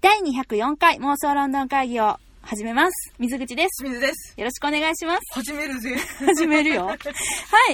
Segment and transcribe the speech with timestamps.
[0.00, 3.12] 第204回妄想ロンドン会議を始めます。
[3.18, 3.82] 水口です。
[3.82, 4.34] 清水です。
[4.38, 5.20] よろしくお願いします。
[5.34, 5.94] 始めるぜ。
[6.24, 6.86] 始めるよ。
[6.88, 6.98] はい、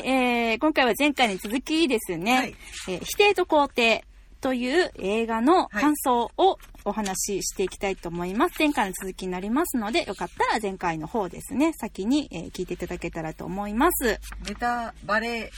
[0.04, 2.56] えー、今回は前回に続きですね、はい
[2.88, 4.04] えー否定と肯定
[4.40, 8.56] という映画の感想をお話ししていきたいと思います。
[8.58, 14.18] 前回の続きになりますので、よかったら前回の方ですね、先に、えー聞いていただけたらと思います。
[14.48, 15.50] ネタバレ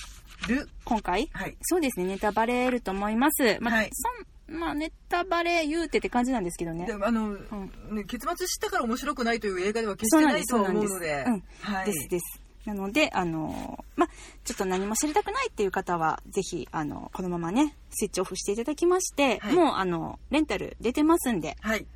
[0.46, 0.68] る？
[0.84, 1.28] 今回？
[1.32, 1.56] はい。
[1.62, 3.56] そうですね、ネタバレると思います。
[3.60, 6.94] まあ、はいそんまあ、ネタバレ言うてって感じなんですけどねで。
[6.94, 11.24] あの、ね、結末知ったから面白くないという映画では決してないと思うので。
[11.24, 11.86] そうなんはい。
[11.86, 12.40] ですです。
[12.64, 14.09] なので、あのーまあ、
[14.45, 21.87] ちょっと何も知りたくないっていう方は、ぜひ、あの、このままね、スイッチオフしていただきまして、はいもう、あの、レンタル出てますんで、はい。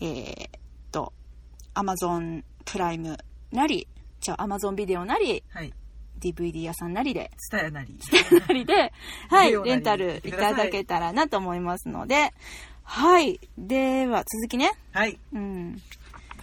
[0.00, 0.50] えーっ
[0.92, 1.12] と、
[1.74, 3.18] アマゾンプライム
[3.52, 3.88] なり、
[4.20, 5.72] じゃあ、アマゾンビデオなり、はい。
[6.20, 7.98] DVD 屋さんなりで、ツタヤなり。
[8.46, 8.92] なりで、
[9.28, 12.32] はい、レンタルいただけたらなと思いますので、
[12.82, 13.40] はい。
[13.56, 14.72] では、続きね。
[14.92, 15.18] はい。
[15.32, 15.80] うん。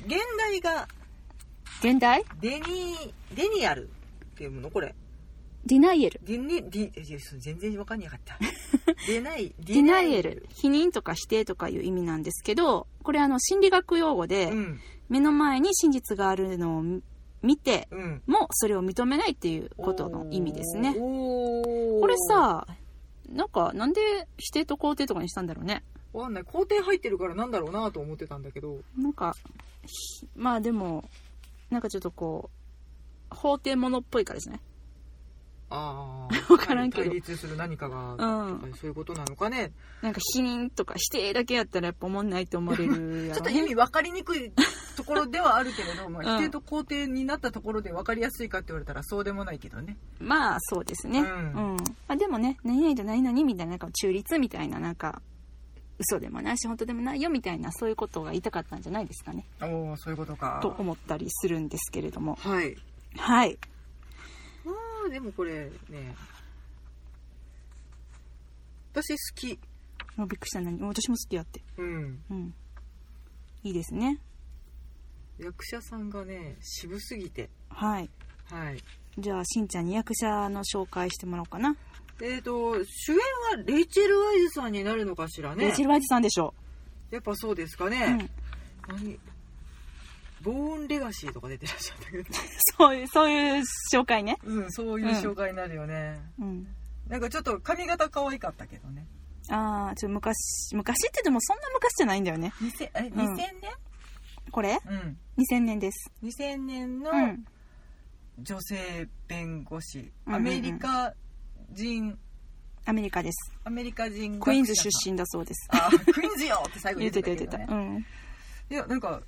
[0.05, 0.87] 現代が
[1.82, 2.24] 現代？
[2.41, 3.90] デニデニアルっ
[4.37, 4.71] ていうもの？
[4.71, 4.96] これ。
[5.65, 6.21] ディナイエル。
[6.24, 8.40] デニ、ディ、全然わかんなかった。
[9.05, 10.48] デナイ、ディナイエル。
[10.54, 14.80] 否認とか否定とかいう意味なんですけど、これあの心理学用語で、うん。
[15.09, 16.84] 目の前に真実があるのを
[17.48, 18.21] 見見てうん。
[18.27, 20.93] もそれを認めないっていうことの意味ですね。
[20.93, 22.67] これ、さ、
[23.29, 25.84] なんかなんで否定と肯定とかにしたんだろうね。
[26.13, 26.43] わかんない。
[26.43, 28.79] 工程入ってるからなんだろうなと思ってたんだけど。
[28.98, 29.34] なんか、
[29.85, 31.09] ひまあでも、
[31.70, 32.49] なんかちょっとこ
[33.31, 34.59] う、法廷ものっぽいからですね。
[35.70, 36.54] ああ。
[36.54, 39.71] わからんけど対立する何かが、うんそういうことなのかね。
[40.01, 43.34] なんか否認とか否定だけやったらやっぱ思んないと思われるやろ、ね。
[43.35, 44.51] ちょっと意味分かりにくい
[44.96, 49.98] ところではあるけれど、 まあ、うん否定と肯定になったところで分かりやすいかって言われたらそうでもないけどね。
[50.20, 51.21] まあそうですね。
[51.21, 51.24] う。
[51.24, 55.21] うんんまあ、でもね、何々と何々みたいな、なんか中立みたいな、なんか、
[55.99, 59.46] 嘘でもないし、本当でもないよみたいな、そういうことが言いたかったんじゃないですかね。
[59.62, 60.59] おおそういうことか。
[60.62, 62.35] と思ったりするんですけれども。
[62.35, 62.76] はい。
[63.18, 63.57] はい。
[65.07, 66.16] まあ、でもこれね、
[68.91, 69.57] 私好き。
[70.18, 70.78] もうびっくりした何？
[70.81, 71.62] 私も好きやって。
[71.78, 72.23] うん。
[72.29, 72.53] うん。
[73.63, 74.19] いいですね。
[75.40, 77.50] 役者さんがね、渋すぎて。
[77.69, 78.09] はい。
[78.51, 78.84] はい。
[79.18, 81.78] じゃあ、しんちゃんに役者の紹介してもらおうかな。
[82.22, 83.18] えっ、と、主演
[83.57, 85.66] はレイチェル・ワイズさんになるのかしらね。
[85.68, 86.53] レイチェル・ワイズさんでしょ
[87.12, 87.89] やっぱそうですかう。
[87.91, 88.29] ね。
[88.89, 89.18] 何？
[90.52, 92.24] ボーン・レガシーとか出てらっしゃったけど。
[92.78, 93.63] そういう、そういう
[93.94, 94.38] 紹介ね。
[94.44, 96.19] うん、そういう紹介になるよね。
[96.40, 96.68] うん。
[97.08, 99.06] なんかちょっと髪型可愛かったけどね。
[99.50, 102.53] ああ、ちょっと昔、昔って言ってもそんな昔じゃないんだよね。
[102.62, 103.53] 2000, えうん2000年
[104.52, 104.80] これ？
[104.86, 105.18] うん。
[105.38, 106.12] ?2000 年です。
[106.24, 107.46] 2000年のうん。
[108.40, 110.12] 女性弁護士。
[110.25, 111.13] うんアメリカ
[111.72, 112.18] 人、
[112.86, 113.52] アメリカです。
[113.66, 115.12] アメリカ人クイーンズ出身。
[115.12, 115.68] 身だそうです。
[115.72, 117.57] あ、クイーンズよって最後言にってた言ってた。
[117.57, 117.75] 言ってた。
[117.75, 118.06] うん。
[118.69, 119.22] いや、なんか、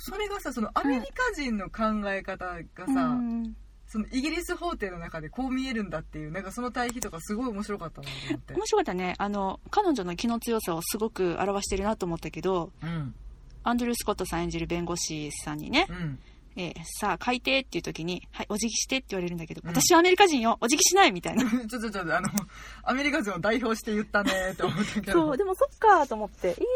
[0.00, 3.56] それがさ、そのアメリカ人の考え方がさ、うん
[3.90, 8.54] そのイギリス法廷の中でこう見えるんだっていう、なんかその対比とかすごい面白かったなと思って。
[8.54, 9.16] 面白かったね。
[9.18, 13.12] あの、彼女の気の強さをすごく表してるなと思ったけど、うん。
[13.64, 16.18] アンドルー・スコットさん演じる弁護士さんにね、うん。
[16.56, 21.44] えーさあ、改定っていう時に、はい、お辞儀してって言われるんだけど、うん私はアメリカ人よ、お辞儀しないみたいな。
[21.66, 22.28] ちょっとちょっと、あの、
[22.84, 25.12] アメリカ人を代表して言ったねって思ったけど。
[25.12, 26.66] そう、でもそっかと思って、イギリ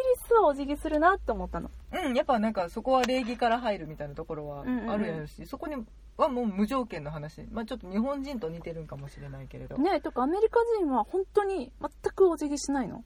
[0.43, 1.71] はお辞儀するなって思ったの。
[1.93, 5.77] うん、やっぱなんかそこは礼儀から入るみたいなところはうんうんうんあるやろし、そこに
[6.17, 7.43] はもう無条件の話。
[7.51, 9.77] まあちょっと日本人と似てるんかもしれないけれど。
[9.79, 13.05] ねえ、とかアメリカ人は本当に全くお辞儀しないの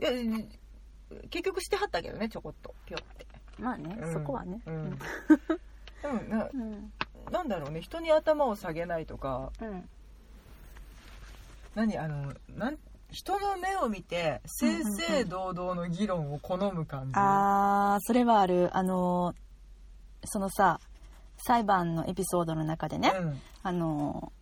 [0.00, 0.10] いや、
[1.30, 2.74] 結局してはったけどね、ちょこっと。
[2.86, 3.26] ぴょって。
[3.58, 4.60] まあね、うんそこはね。
[4.66, 4.98] うん。
[6.02, 6.60] でもなうん。
[6.62, 6.92] うん。
[7.32, 9.88] なんだろうね、人に頭を下げないとか、うん。
[11.74, 12.78] 何あの、なん、
[13.10, 17.12] 人の目を見て、正々堂々の議論を好む感じ。
[17.14, 18.68] あー、それはある。
[18.76, 20.78] あのー、そのさ、
[21.38, 23.12] 裁判のエピソードの中でね、
[23.62, 24.32] あの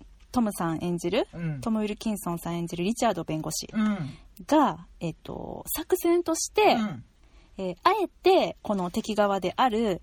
[0.00, 1.42] ー、トムさん演じる、うん。
[1.42, 1.60] うん。
[1.60, 3.98] トム・ウィルキンソンさん演じるリチャード弁護士うん。
[4.46, 7.04] が、えっと、作戦として、うん。
[7.56, 10.00] えーあえてこの敵側である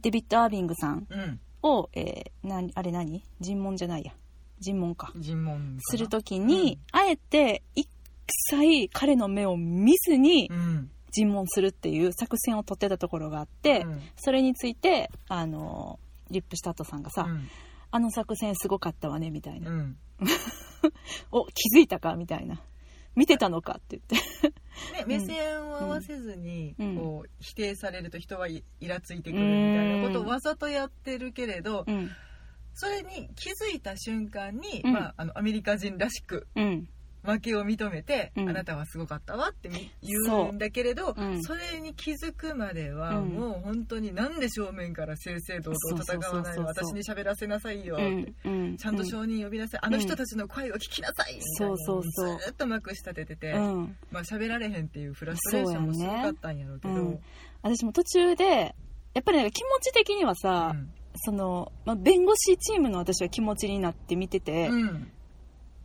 [0.00, 1.40] デビッド・アービングさんうん。
[1.62, 3.22] を、えーなあれ何？
[3.40, 4.12] 尋問じゃないや
[4.60, 5.12] 尋問か。
[5.16, 7.88] 尋問するときに、あえて一
[8.50, 10.90] 切彼の目を見ずにうん。
[11.10, 14.02] 尋問するっていう作戦を取ってたところがあって、うん。
[14.16, 15.98] それについてあの
[16.30, 17.48] リップシュタットさんがさ、うん。
[17.90, 19.96] あの作戦すごかったわねみたいな、うん。
[21.32, 22.14] お気づいたか？
[22.14, 22.60] みたいな。
[23.16, 23.76] 見てたのか？
[23.78, 24.48] って言って。
[24.92, 26.96] ね、目線を合わせずに、うん。
[26.96, 32.10] こう否定されると人はいイラついてくるみたいなことをわざとやってるけれど、うん
[32.80, 34.92] それに気づいた瞬間に、うん。
[34.92, 36.88] まあ、あのアメリカ人らしくうん。
[37.24, 38.48] 負けを認めて、うん。
[38.48, 40.16] あなたはすごかったわってみ言
[40.48, 41.56] うんだけれどそ,、う。
[41.56, 41.60] ん。
[41.74, 43.30] れに気づくまでは、うん。
[43.30, 46.64] もう本当になんで正面から正々堂々戦わないの？
[46.64, 48.34] そうそうそうそう私に喋らせなさいようん。
[48.44, 48.76] うん。
[48.76, 52.38] ちゃんと承認呼びなさい、あの人たちの声を聞きなさいみたいなそうそうそう。
[52.38, 53.96] ずっとまくし立ててて、うん。
[54.12, 56.94] まあ喋られへんっていうフラストレーションもすごかったんやろうけど。
[56.94, 57.20] そうやね。
[57.64, 57.74] うん。
[57.74, 58.44] 私も途中で
[59.14, 65.12] やっぱり気持ち的にはさ、うんその、まあ、弁護士チームの私は気持ちになって見てて、うん。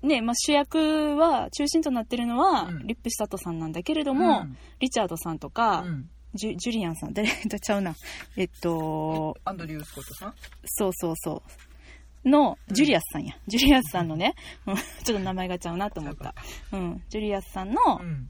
[0.02, 2.88] ねまあ、主役は中心となってるのは、うん。
[2.88, 4.58] リップシタトさんなんだけれども、うん。
[4.80, 6.10] リチャードさんとか、うん。
[6.36, 7.30] ジュジュリアンさん誰？
[7.30, 7.96] とちゃうな。
[8.36, 10.34] えっとアンドリュー・スコットさん？
[10.66, 11.44] そうそうそ
[12.26, 12.30] う。
[12.30, 14.34] のジュリアスさんや、ジュリアスさんのね、
[14.66, 14.76] うん。
[14.76, 16.34] ちょっと名前がちゃうなと思った、
[16.72, 18.30] うん、ジュリアスさんのうん。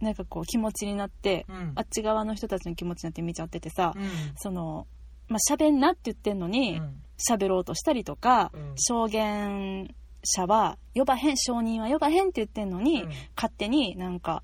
[0.00, 1.72] なんかこう気持ちになって、うん。
[1.76, 4.08] あっち側の人たちの気持ちになって見ちゃっててさ、うん。
[4.36, 4.88] その
[5.30, 6.82] まあ喋んなって言ってんのに
[7.16, 8.72] 喋、ろうとしたりとか、うん。
[8.76, 13.10] 証言者は呼ばへん証人は呼ばへんって言ってんのに、うん。
[13.36, 14.42] 勝手になんか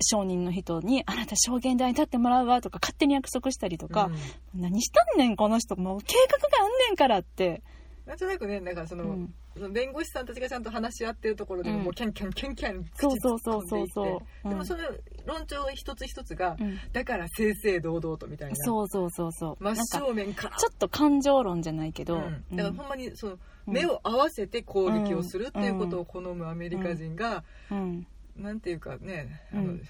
[0.00, 4.10] 証人の人に「あなた証言台に立ってもらうわ」とか勝手に約束したりとか、
[4.54, 7.62] 何したんねんこの人もう計画があんねんからって、
[8.06, 9.34] なんとなくねなんかその,、うん。
[9.49, 11.84] その弁護士さんたちがちゃんと話し合ってるところでも、うん。
[11.84, 14.48] もうキャンキャンキャンキャンそうそうそうそうそう。
[14.48, 14.82] でもその
[15.26, 16.78] 論調一つ一つが、うん。
[16.92, 18.56] だから正々堂々とみたいな。
[18.56, 19.64] そうそうそうそう。
[19.64, 20.56] 真正面から。
[20.56, 22.56] ちょっと感情論じゃないけど、うん。
[22.56, 23.74] だからほんまにそのうん。
[23.74, 28.06] 目を合わせて攻撃をするっていうことを好むアメリカ人が、うん。
[28.36, 29.82] なんていうかねあの、うん。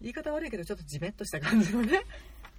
[0.00, 2.02] 言い方悪いけどちょっとジメッとした感じのね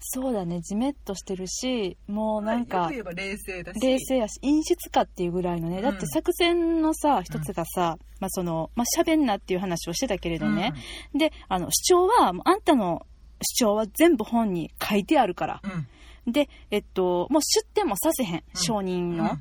[0.06, 0.62] そうだね。
[0.62, 3.80] ジメッとしてるしもうなんよかく言えば冷静だし。
[3.80, 5.82] 冷静やし陰湿かっていうぐらいのね。
[5.82, 10.74] だって作戦のさ一つがさ、まあそのまあ喋んなっていう話をしてたけれどね、
[11.16, 13.06] であの主張はあんたの
[13.42, 15.62] 主張は全部本に書いてあるから。
[15.64, 15.72] うん。
[15.72, 15.88] うん
[16.26, 19.38] でえっともう出典もさせへん証人の、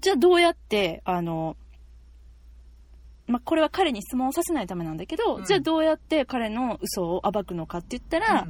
[0.00, 1.56] じゃあどうやってあの
[3.30, 5.44] まあ、これは彼に質問をさせないためなんだけど、うん。
[5.44, 8.46] じゃあどうやって彼の嘘を暴くのかって言ったら、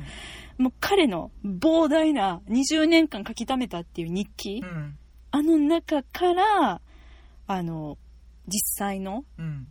[0.58, 4.68] もう彼の膨大な20年間書き溜めたっていう日記、うん。
[4.68, 4.98] うん
[5.32, 6.80] あの中から
[7.46, 7.98] あの
[8.48, 9.68] 実際のうん。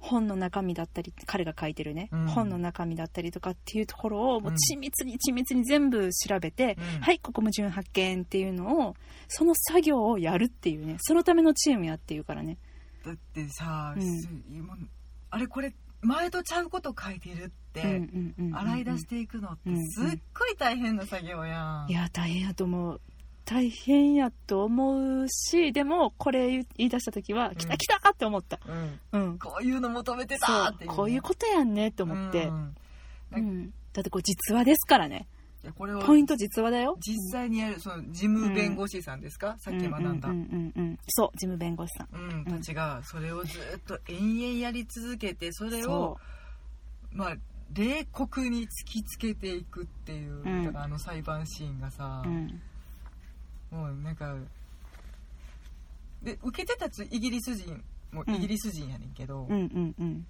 [0.00, 2.26] 本の中身だったり彼が書いてるね、うん。
[2.28, 4.54] 本の中身だったりとかっていうところをもううん。
[4.54, 7.00] 緻密に緻密に全部調べて、うん。
[7.02, 8.94] はいここ矛盾発見っていうのを
[9.26, 12.58] その作業をやるっていうねそのためのチームやっていうからね
[13.08, 14.20] だってさ、うん。
[14.20, 14.76] す今
[15.30, 18.02] あれこれ前とちゃうこと書いてるって、
[18.52, 23.00] 洗い出していくのってすっごい大変な作業やん、いや大変やと思う。
[23.44, 27.56] 大変やと思うしでもこれ言い出した時は、ん。
[27.56, 28.60] 来た来たって思った。
[28.66, 29.38] うん、うん。
[29.38, 32.74] こういうの求めてたってね、こういうことやんねって思って、うん。
[33.32, 33.72] うん。
[33.94, 35.26] だってこれ実話ですからね
[35.64, 36.96] いやこれをポイント実話だよ。
[37.00, 42.08] 実際にやるその事務弁護士さんですか、さっき学んだ、ううんうんうんうんそう事務弁護士さん。
[42.14, 46.16] うん、たちがそれをずっと延々やり続けてそれを
[47.12, 47.36] まあ
[47.72, 52.60] 冷酷に突きつけていくっていう、うんだからあの裁判シーンがさ、うん。
[53.70, 54.34] もうなんか
[56.22, 57.82] で受けてたつイギリス人
[58.12, 60.26] もうんイギリス人やねんけど、うんうんうん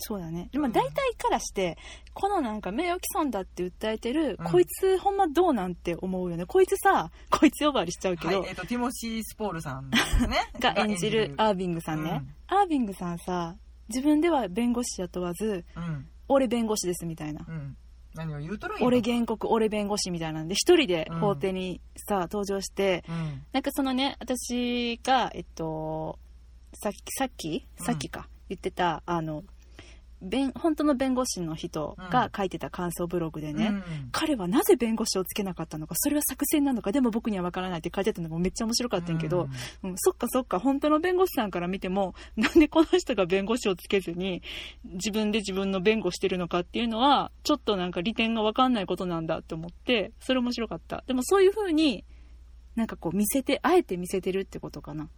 [0.00, 0.48] そうだね。
[0.52, 0.72] でもうん。
[0.72, 1.78] 大体からして
[2.12, 4.50] このなんか名誉毀損だって訴えてる、うん。
[4.50, 6.46] こいつほんまどうなんて思うよね。
[6.46, 9.98] こいつさこいつ呼ばわりしちゃうけど、はいえっとティモシー・スポールさんね。
[10.58, 13.56] が演じるアービングさんね、アービングさんさ
[13.88, 16.08] 自分では弁護士や問わずうん。
[16.28, 17.44] 俺弁護士ですみたいな。
[17.48, 17.76] うん。
[18.14, 23.42] 何を言うとるんや俺原告俺弁護士みたいなんで一人で法廷にさ、登場してうん。
[23.52, 26.18] なんかそのね私がえっと
[26.74, 27.66] さっきさっき？
[27.78, 29.42] うんさっきか、言ってたあの
[30.22, 39.48] 弁本当の弁護士の人が書いてた感想ブログでね、うん彼はなぜ弁護士をつけなかったのかそれは作戦なのかでも僕には分からないって書いてたのがめっちゃ面白かったんやけど、
[39.82, 39.94] うん。
[39.96, 44.42] そっかそっか本当の弁護士さんから見ても なんでこの人が弁護士をつけずに
[44.84, 51.04] 自分で自分の弁護してるのかっていうのはちょっとなんか利点が分かんないことなんだって思ってそれ面白かった。
[51.06, 52.04] でもそういう風に
[52.76, 55.08] なんかこう見せてあえて見せてるってことかな。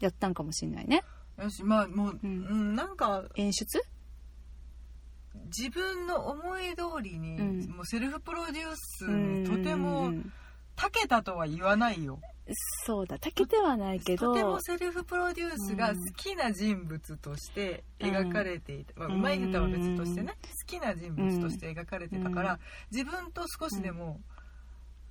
[0.00, 1.02] やったんかもしんないね。
[1.38, 3.82] よしまあもう、ううんんなんか演出？
[5.46, 7.70] 自分の思い通りに、うん。
[7.70, 10.12] もうセルフプロデュースうんにとても
[10.76, 12.20] 長けたとは言わないよ。
[12.84, 13.18] そうだ。
[13.18, 14.32] たけてはないけど。
[14.32, 19.14] とてもセルフプロデュースが好きな人物として描かれていた、まあ、うん。
[19.14, 22.58] うまい下手は別としてね好きな人物として描かれてたから、
[22.90, 24.20] 自分と少しでも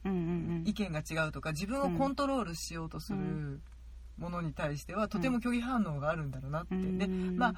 [0.03, 3.61] 意見が違うとか自分をコントロールしようとする
[4.17, 6.97] ものに対してはとても拒否反応があるんだろうなって、うん。
[6.97, 7.53] でまあ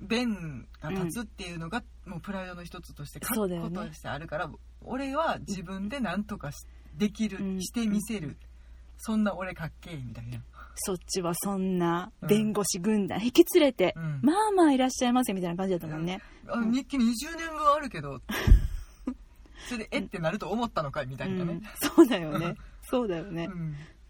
[0.00, 3.70] 弁が立つっていうのがもうプライドの一つとして確そうだよね。
[3.74, 4.50] 固としてあるから、
[4.82, 7.62] 俺は自分で何とかしできる、うん。
[7.62, 8.36] してみせる、
[8.98, 10.38] そんな俺かっけえみたいな。
[10.76, 14.20] そっちはそんな弁護士軍団引き連れて、うん。
[14.22, 16.20] まあまあいらっしゃいませみたいな感じだったもんね。
[16.48, 17.00] あ日記20
[17.36, 18.20] 年分あるけど
[19.68, 21.54] それでえってなると思ったのかいみたいなね。
[21.54, 21.62] うん、
[21.96, 22.56] そうだよね。
[22.88, 23.48] そうだよね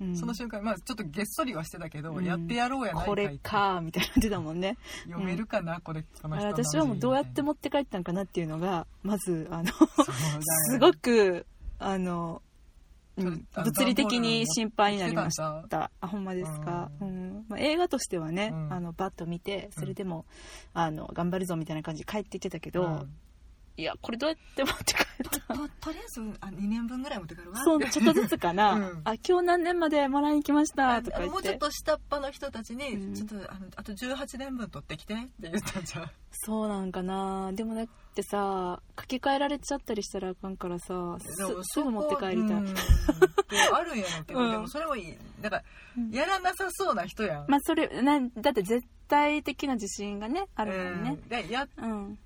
[0.01, 0.05] う。
[0.05, 0.09] ん。
[0.09, 2.25] うんその瞬間まあちょっとげっそりはしてたけど、うん。
[2.25, 4.77] やってやろうやないかこれかみたいな感じだもんね。
[5.05, 6.47] 読めるかな、これこの人。
[6.47, 9.71] の私はもうどうやっても持って帰ったんかなっていうのが、まず、あの、
[10.71, 11.47] すごく、
[11.79, 12.43] あの、
[13.17, 15.91] 物理的に心配になりました。
[16.01, 16.91] あ、ほんまですか？
[17.01, 17.47] ううん。
[17.49, 18.73] まあ、映画としてはね、うん。
[18.73, 20.27] あの、バッと見て、それでも、
[20.75, 23.17] あの、頑張るぞみたいな感じで帰っていってたけど、うん
[23.79, 25.05] いや、これどうやって持って帰っ
[25.47, 25.55] た？
[25.55, 27.59] ととりあえずあ2年分ぐらい持って帰るわ。
[27.63, 28.73] そう、ちょっとずつかな。
[28.73, 29.01] うん。
[29.05, 33.15] あ、今日何年までもらいに来ました、とかもうちょってと下っ端の人たちに、うん。
[33.15, 36.11] ちょっとあのあと18年分取ってきてって言ったんじゃん。
[36.31, 37.53] そうなんかな。
[37.53, 41.19] でもだってさ、書き換えられちゃったりしたらあかんからさ、
[41.63, 42.61] すぐ持って帰りたい。
[42.61, 42.65] ん。
[42.65, 42.73] で
[43.73, 44.51] あるんやろうけど、うん。
[44.53, 45.63] でもそれもいいだから
[45.99, 46.11] うん。
[46.11, 51.47] やらなさそうな人やん、まあそれなんだって絶対的な自信がねあるもんね。
[51.51, 52.19] やうん、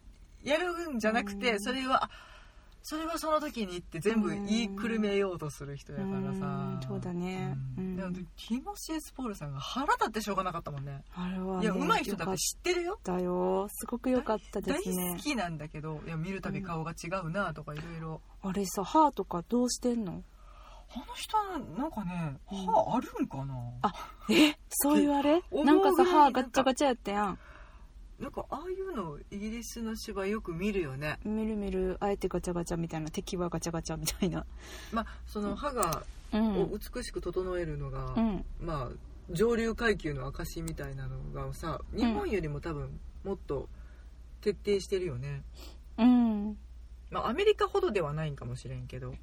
[0.43, 1.61] やるんじゃなくて、うん。
[1.61, 2.11] それはあ
[2.83, 7.59] それはその時にって全部言いくるめようとする人やからさ、うんそうだね。
[7.77, 7.85] うん。
[7.85, 7.97] うん。
[7.97, 11.05] でもティモシー・スポールさんが腹立ってしょうがなかったもんね。
[11.15, 12.89] あれは、ね、いや上手い人だって知ってるよ。
[12.89, 13.69] よかったよ。
[13.69, 15.13] すごく良かったで大すね。
[15.15, 18.23] 好きなんだけどいや見るたび顔が違うなとかいろいろ。
[18.43, 20.23] あれさ歯とかどうしてんの？
[20.93, 21.37] あの人
[21.79, 22.67] なんかねうん。
[22.67, 23.93] 歯あるんかな、あ
[24.31, 24.57] え？
[24.71, 25.43] そういうあれ？
[25.53, 27.39] なんかさ歯ガッチャガチャやったやん
[28.21, 31.19] なんかああいうのイギリスの芝居よく見るよね。
[31.25, 31.97] 見る見る。
[32.01, 33.11] あえてガチャガチャみたいな。
[33.11, 34.45] 敵はガチャガチャみたいな。
[34.93, 36.63] まあその歯がうん。
[36.63, 38.45] を美しく整えるのが、うん。
[38.61, 38.97] まあ
[39.31, 43.69] 上流階級の証みたいなのがさ日本よりも多分もっと
[44.43, 45.43] 徹底してるよね、
[45.99, 46.59] うん。
[47.11, 49.15] まあアメリカほどではないんかもしれんけど。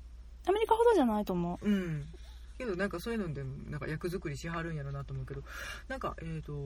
[0.48, 2.06] アメリカほどじゃないと思うん
[2.58, 5.44] けどなんかそういうのでなんか役作りしはるんやろなと思うけど
[5.88, 6.58] なんかえっ、とう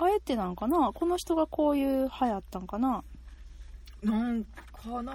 [0.00, 3.02] あえてなんかなこの人がこういう歯やったんかな？
[4.02, 5.12] なんかな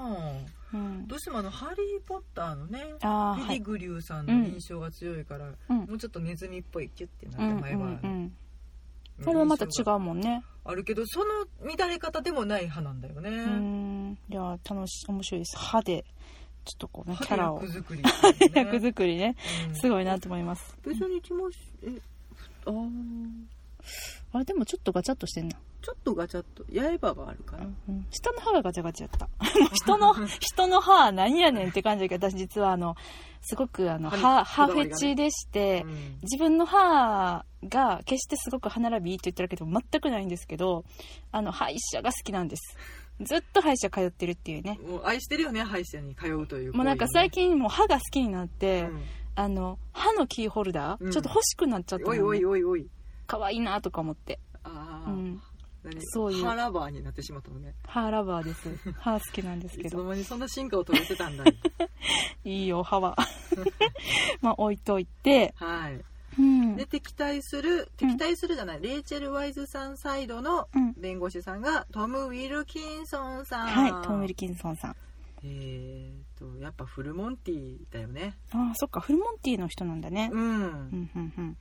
[0.73, 1.07] うん。
[1.07, 3.59] どうしてもあの「ハリー・ポッター」のねあーはい。
[3.59, 5.77] リグリューさんの印象が強いから、うん。
[5.77, 8.33] もうちょっとネズミっぽいキュッてなうんうんって前は、うん。
[9.23, 10.43] それはまた違うもんね。
[10.63, 15.57] あるけどその乱れ方でもない派なんだよね、いや楽し面白いです。
[15.57, 16.05] 歯で
[16.65, 17.61] ちょっとこうねキャラを。
[17.61, 18.03] 役作り、
[18.53, 19.35] 役作りね。
[19.69, 19.75] うん。
[19.75, 20.77] すごいなと思います。
[20.85, 22.01] 別に気もしえ
[22.65, 23.29] あー。
[24.33, 26.63] あれでもちょっとガチャっとしてんな、ちょっとガチャっと。
[26.71, 29.27] 刃があるから、うん、下の歯がガチャガチャやった。
[29.73, 32.95] 人の人の歯何やねんって感じだけど私実はあの
[33.41, 36.19] すごくあの歯に歯歯フェチでして、うん。
[36.21, 40.85] 自分の歯が決してすごく歯並びいいと言ってるわけでも全くないんですけど
[41.31, 42.77] あの歯医者が好きなんです
[43.23, 44.79] ずっと歯医者通ってるっていうね。
[44.87, 49.01] もう愛してるよね歯医者に通うというもうなんか最近、近もう歯が好きになって、うん。
[49.33, 51.11] あの歯のキーホルダー、うん。
[51.11, 52.89] ちょっと欲しくなっちゃったの、ね、おいおいおいおい。
[53.27, 55.41] 可愛いなとか思って、ああ、うん、
[55.83, 55.95] 何？
[56.01, 56.43] そういう。
[56.43, 57.73] 歯ラバーになってしまったのね。
[57.87, 58.69] 歯ラバーです。
[58.99, 61.45] 歯好きなんですけいつのにそんな進化を遂げてたんだ。
[61.45, 61.55] い
[62.43, 63.15] いいよ歯は。
[64.41, 66.03] まあ置いといて、はい
[66.37, 66.75] うん。
[66.75, 70.93] で敵対する敵対するじゃない、レイチェル・ワイズさんサイドのうん。
[70.93, 73.67] 弁護士さんがトム・ウィルキンソンさん。
[73.67, 74.95] はいトム・ウィルキンソンさん。
[75.43, 78.37] えーとやっぱフルモンティだよね。
[78.51, 80.29] ああそっかフルモンティの人なんだね。
[80.31, 81.57] うん、うんうんうん。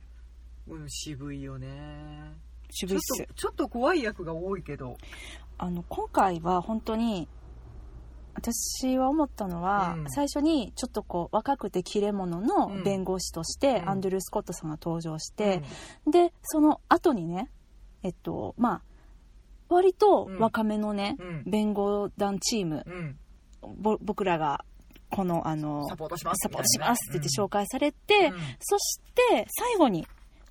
[0.67, 2.33] うん渋いよね。
[2.69, 4.97] ちょっ渋いっすとちょっと怖い役が多いけど。
[5.57, 7.27] あの今回は本当に
[8.41, 10.09] 私は思ったのは、うん。
[10.09, 12.83] 最初にちょっとこう若くて切れ者のうん。
[12.83, 13.89] 弁護士として、うん。
[13.89, 15.61] アンドリュー・スコットさんが登場して、
[16.09, 17.49] でその後にね
[18.03, 18.81] えっとまあ
[19.69, 21.43] 割と若めのね、うん。
[21.45, 23.17] 弁護団チームうん。
[23.77, 24.65] ぼ僕らが
[25.11, 26.39] このあのサポートします。
[26.43, 28.39] サポートしますって言って紹介介されて、うん。
[28.59, 30.07] そして最後に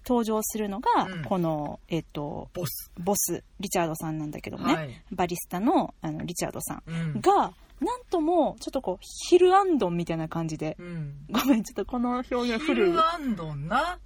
[0.07, 1.25] 登場するのが、うん。
[1.25, 5.03] この、えっと、ボス、ボスリチャードさんなんだけどね、はい。
[5.13, 7.21] バリスタのあのリチャードさんうん。
[7.21, 10.77] がなんともちょっとこうヒルアンドンみたいな感じで。
[10.79, 11.15] うん。
[11.31, 12.93] ごめんちょっとこの表現ヒ古い。
[12.93, 13.99] ルアンドンな？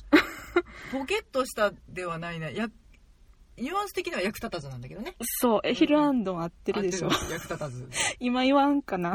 [0.93, 2.51] ポケットしたではないな。
[2.51, 2.69] や
[3.57, 5.15] ニュアンス的には役立たずなんだけどね。
[5.21, 7.09] そうえヒルアンドン合ってるでしょ。
[7.31, 7.89] 役立たず、
[8.21, 9.15] 今言わんかな。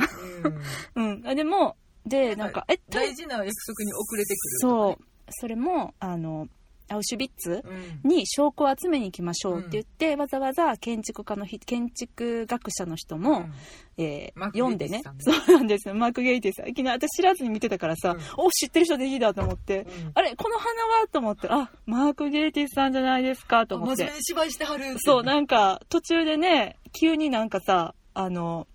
[0.95, 1.27] うん、うん。
[1.27, 5.05] あでもでなんかえ大事な約束に遅れてくるそう。
[5.31, 6.47] それもあの
[6.89, 7.63] アウシュビッツ
[8.03, 8.09] うん。
[8.09, 13.53] に証拠を集めに行きましょうって言って、わざわざ建築家の人建築学者の人も、うん。
[13.97, 15.01] えー読んでね。
[15.19, 15.87] そうなんです。
[15.89, 16.69] よマーク・ゲイティスさん。
[16.69, 18.45] いきなり私知らずに見てたからさ、うん。
[18.45, 20.11] お知ってる人でいいだと思って、うん。
[20.13, 20.67] あれこの花
[21.01, 24.03] はと思ってあマーク・ゲイティスさんじゃないですかと思って。
[24.03, 24.95] 真面目に芝居してはる。
[24.99, 28.67] そうなんか途中でね急になんかさあの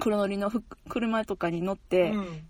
[0.00, 2.44] 黒乗りのふ車とかに乗って、うん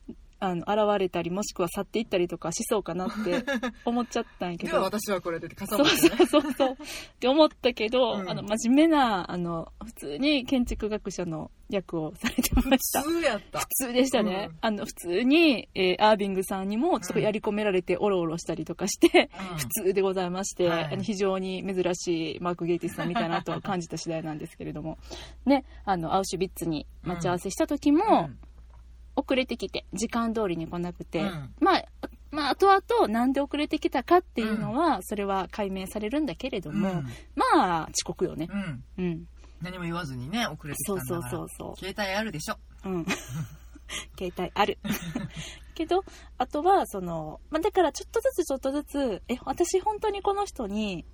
[0.45, 3.45] ああの現れたりもしくは去っていったりとかしそうかなって
[3.85, 4.73] 思っちゃったんやけど。
[4.73, 6.53] では私はこれで傘そう持ってねそうそう。
[6.53, 6.73] そう。
[6.73, 6.77] っ
[7.19, 8.31] て思ったけど、うん。
[8.31, 13.03] あの真面目なあの普通に建築学者の役をされてま普した。
[13.03, 13.61] 通やった。
[13.61, 14.59] 普通でしたね、うん。
[14.61, 19.57] あの普通に、えーアービングさんにもちょっとやり込められてオロオロしたりとかして、うん。
[19.59, 20.85] 普通でございまして、はい。
[20.93, 24.99] あの非常に珍しいマーク・ゲイティスさんみたいなと感じた次第なんですけれども。
[25.47, 25.65] ね。
[25.85, 28.31] あのアウシュビッツに待ち合わせした時も、
[29.17, 31.55] 遅れてきて時間通りに来なくて、うん。
[31.61, 31.85] まあ
[32.31, 37.05] まあ後々なんで遅れてきたかっていうのは、それは解明されるんだけれども、うん。
[37.37, 38.49] まあ遅刻よね。
[38.51, 38.85] うん。
[38.99, 39.05] うん。
[39.05, 39.29] うん
[39.63, 41.77] 何も言わずにね遅れてきたそうんだからそうそうそう。
[41.79, 42.59] 携帯あるでしょ。
[42.85, 43.07] うん。
[44.19, 44.79] 携帯ある。
[45.75, 46.05] けど、
[46.39, 51.05] あとは、その、まあ、だからちょっとずつちょっとずつ、え、私本当にこの人に、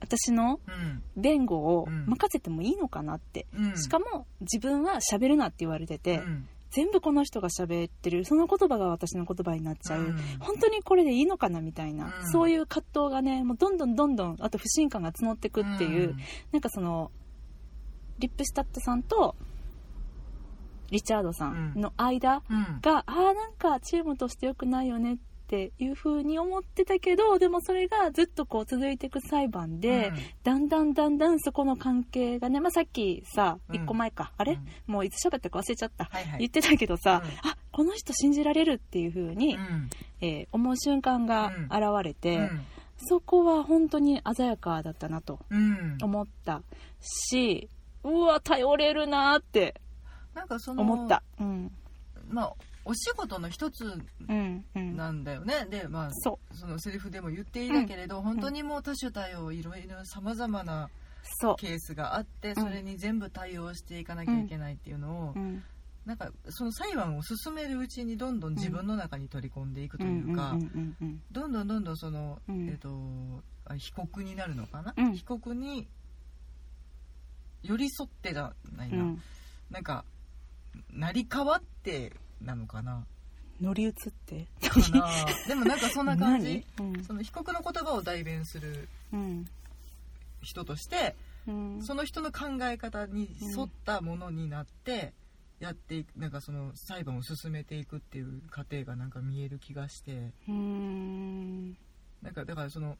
[0.00, 1.02] 私のうん。
[1.16, 2.06] 弁護をうん。
[2.06, 3.46] 任せてもいいのかなって。
[3.54, 3.76] うん。
[3.76, 10.02] しかも、自分は喋るなって言われてて、うん全部この人が喋ってる、その言葉が私の言葉になっちゃう。
[10.02, 10.16] うん。
[10.40, 12.32] 本当にこれでいいのかなみたいな、うん。
[12.32, 16.16] そういう葛藤がね、もうどんどんどんどん、あと不信感が募ってくっていう、うん。
[16.50, 17.12] なんかその
[18.18, 19.36] リップスタッドさんと
[20.90, 22.80] リチャードさんの間うん。
[22.82, 25.22] が、ああなんかチームとして良くないよねって
[25.78, 30.16] いう風に思ってたけどでもそれがずっとこう続いていく裁判で、うん。
[30.42, 33.76] だんだんだんだんそこの関係がね、まあ、さっきさうん。
[33.76, 34.54] 1個前か、あれ、
[34.86, 34.92] うん。
[34.92, 36.38] もういつ喋ったか忘れちゃった、はいはい。
[36.40, 37.50] 言ってたけどさ、うん。
[37.50, 39.90] あこの人信じられるっていう風に、うん。
[40.20, 42.66] えー思う瞬間が現れて、うん。
[42.96, 45.98] そこは本当に鮮やかだったなとうん。
[46.02, 46.62] 思った
[47.00, 47.68] し
[48.02, 49.74] うわ頼れるなって
[50.34, 51.22] なんかその思った。
[51.40, 51.70] うん。
[52.28, 52.52] まあ
[52.84, 53.84] お仕事の一つ
[54.28, 54.96] うんうん。
[54.96, 55.66] なんだよね。
[55.70, 60.90] でまあそそのセリフでも言っていたけれど、本当にもう多種多様いろいろさまざまな
[61.58, 62.54] ケースがあってうん。
[62.62, 65.62] それに全部対応していかなきゃいけないっていうのを、うん
[66.04, 72.68] なんかその裁判を進めるうちにどんどん自分の中に取り込んでいくというか、うんうんうんどんどんどんどんその、うん。
[72.68, 72.90] えっと
[73.64, 75.16] あ被告になるのかな、うん。
[75.16, 75.88] 被告に
[77.62, 79.22] 寄り添ってじゃないな、うん。
[79.70, 80.04] なんか
[80.92, 82.12] 成り代わって
[82.44, 83.04] なのかな？
[83.60, 83.92] 乗り移っ
[84.26, 84.46] て。
[84.68, 85.08] かな。
[85.46, 86.64] でもなんかそんな感じ。
[86.78, 87.04] 何？
[87.04, 89.46] その被告の言葉を代弁するうん。
[90.42, 91.14] 人として
[91.46, 91.82] うん。
[91.82, 95.12] その人の考え方に沿ったものになって
[95.60, 100.32] やっていくなんかその裁判を進めていくっていう過程がなんか見える気がして。
[100.48, 101.76] うん。
[102.22, 102.96] なんかだからその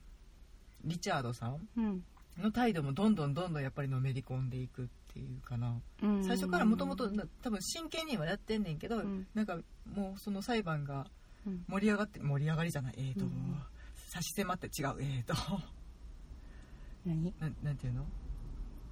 [0.85, 2.05] リチャードさんうん。
[2.39, 5.81] の態度もどんどんどんどんやっぱりのめり込んでいくっていうかな。
[6.03, 6.25] うん。
[6.25, 7.11] 最初からもともと
[7.43, 9.27] 多分真剣にはやってんねんけど、うん。
[9.35, 9.57] なんか
[9.95, 11.07] もうその裁判が
[11.47, 11.65] うん。
[11.69, 12.95] 盛り上がって盛り上がりじゃない？
[12.97, 13.63] えーと、うん。
[14.09, 14.97] 差し迫って違う。
[15.01, 15.35] えーと。
[17.07, 17.35] 何？
[17.39, 18.07] なんなんていうの？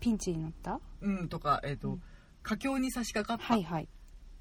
[0.00, 0.80] ピンチになった？
[1.00, 2.02] うんとかえーと、うん。
[2.42, 3.88] 佳境に差し掛かっはいはい。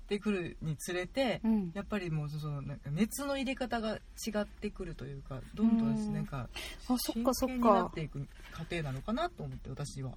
[0.07, 1.71] てくるにつれて、うん。
[1.73, 3.99] やっぱりもうそのなんか熱の入れ方が違
[4.41, 6.49] ってくるというかどんどうんんなんか
[6.89, 10.11] あそっかそっ真剣になかっていく過程なのかなと思って私は。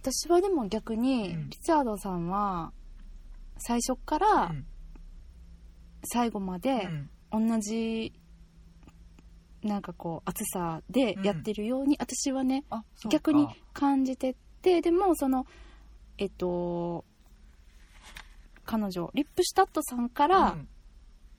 [0.00, 1.50] 私はでも逆に、うん。
[1.50, 2.72] リチャードさんは
[3.58, 4.66] 最初からうん。
[6.04, 6.88] 最後まで
[7.32, 7.48] うん。
[7.48, 8.12] 同じ
[9.62, 13.16] なんかこう熱さでやってるように、私はねあそうか。
[13.16, 15.46] 逆に感じててでもその
[16.16, 17.04] えっと
[18.64, 20.68] 彼女リップシュタットさんからうん。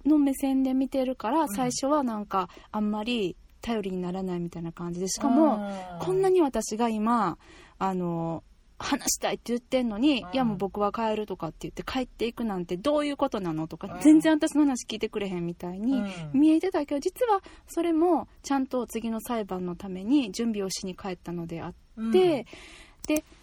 [0.06, 1.50] の目線で見てるから、ん。
[1.50, 6.06] 最初はなんかあんまり頼りにならないみたいな感じでしかもあー。
[6.06, 7.38] こんなに私が今
[7.80, 8.44] あの
[8.78, 10.34] 話したいって言ってんのに、うん。
[10.34, 14.00] いやもう僕は帰るとかって言って帰っていくなんてどういうことなのとか、うん。
[14.02, 16.40] 全然私の話聞いてくれへんみたいにうん。
[16.40, 22.12] 見えてたけど、実はそれもちゃんと次の裁判のために準備をしに帰ったのであって、うん。
[22.12, 22.46] で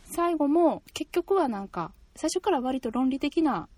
[0.04, 3.68] 最後も結局はなんか最初から割と論理的な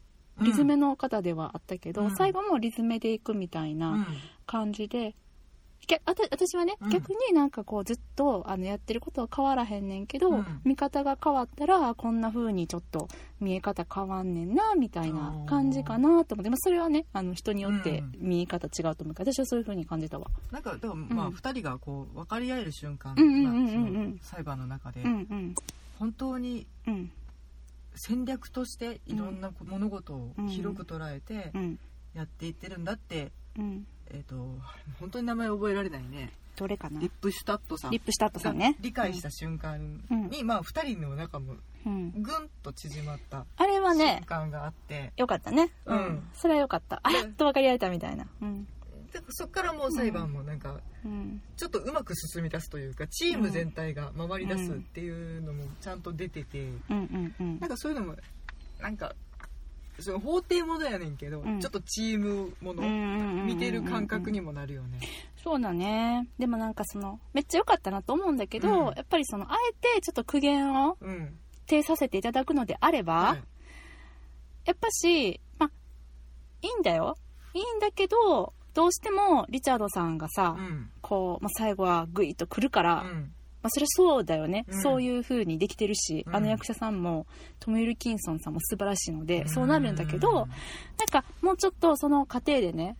[0.40, 2.16] リズメの方ではあったけど、うん。
[2.16, 4.06] 最後もリズメでいくみたいな、うん。
[4.46, 5.14] 感じで
[6.04, 6.90] 私はね、うん。
[6.90, 10.60] 逆になんかこうずっとあのやってることは変わらへんねんけど、うん。
[10.64, 13.08] 見方が変わったらこんな風にちょっと
[13.40, 18.12] 見え方変わんねんなみたいな感じかなと思って、まあ、それはねあの人によってうん。
[18.18, 20.26] 見え方違うと思うから私はそういう風に感じたわ。
[20.50, 21.34] なんかでもまあうん。
[21.34, 25.02] 2人がこう分かり合える瞬間が裁判の中で
[25.98, 27.10] 本当にうん。
[28.00, 31.78] 戦略としていろんな物事を広く捉えてうん。
[32.14, 34.34] やっていってるんだってうんえっと
[35.00, 36.98] 本当に名前覚えられないねどれかな？
[37.00, 38.76] リップシュタットさんリップシュタットさがんね。
[38.80, 41.54] 理解した瞬間にまあ2人の中も
[41.86, 45.70] うん、ぐんと縮まったあれはね瞬間があってよかったね。
[45.86, 45.98] うん。
[45.98, 47.00] うんそれはよかった。
[47.04, 48.26] あやっと分かり合えたみたいな。
[48.42, 48.64] うん。
[49.12, 51.40] でそっからもう裁判もなんかうん。
[51.56, 58.16] ちょっとうまく進み出すというかチーム全体が回り出すっていうのもちゃんと出てて、うんうんうんなんかそういうのも
[58.80, 59.14] なんか
[60.00, 61.60] その法廷ものやねんけど、うん。
[61.60, 62.82] ちょっとチームもの、
[63.44, 65.00] 見てる感覚にもなるよね。
[65.42, 66.28] そうだね。
[66.38, 68.94] でもなんかそのめっちゃ良かったなと思うんだけど、うん。
[68.94, 71.38] やっぱりそのあえてちょっと苦言をうん。
[71.66, 73.42] 呈させていただくのであれば、はい。
[74.66, 75.70] やっぱしまあ
[76.62, 77.16] いいんだよ。
[77.54, 80.90] いいんだけどどうしてもリチャードさんがさ、うん。
[81.00, 83.32] こう、まあ、最後はグイッと来るから、うん
[83.62, 84.82] まあ、それはそうだよね、うん。
[84.82, 86.36] そういう風にできてるし、うん。
[86.36, 87.26] あの役者さんも
[87.58, 90.46] トム・ウィルキンソンさんも素晴らしいので、そうなるんだけど、なん
[91.10, 92.96] かもうちょっとその過程でね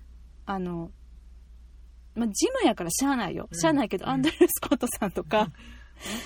[0.47, 0.91] あの、
[2.15, 3.59] まあ、ジムやからしゃあないよ、うん。
[3.59, 4.11] しゃあないけど、うん。
[4.11, 5.51] アンドリュー・スコットさんとか、もう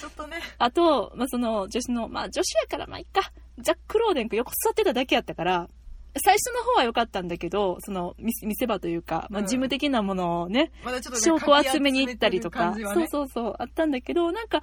[0.00, 0.36] ちょっとね。
[0.58, 3.32] あと、まあ、その女子のまあ女子やからまあいっか。
[3.58, 5.68] ジャック・ローデン君横座ってただけやったから
[6.16, 9.46] 最初の方は良かったんだけどその見せ見せ場というか、まあ、うん。
[9.46, 12.84] 事務的なものをね、まだちょっとね証拠を集めに行ったりとか、ね。
[12.84, 14.62] そうそうそう、あったんだけど、なんか、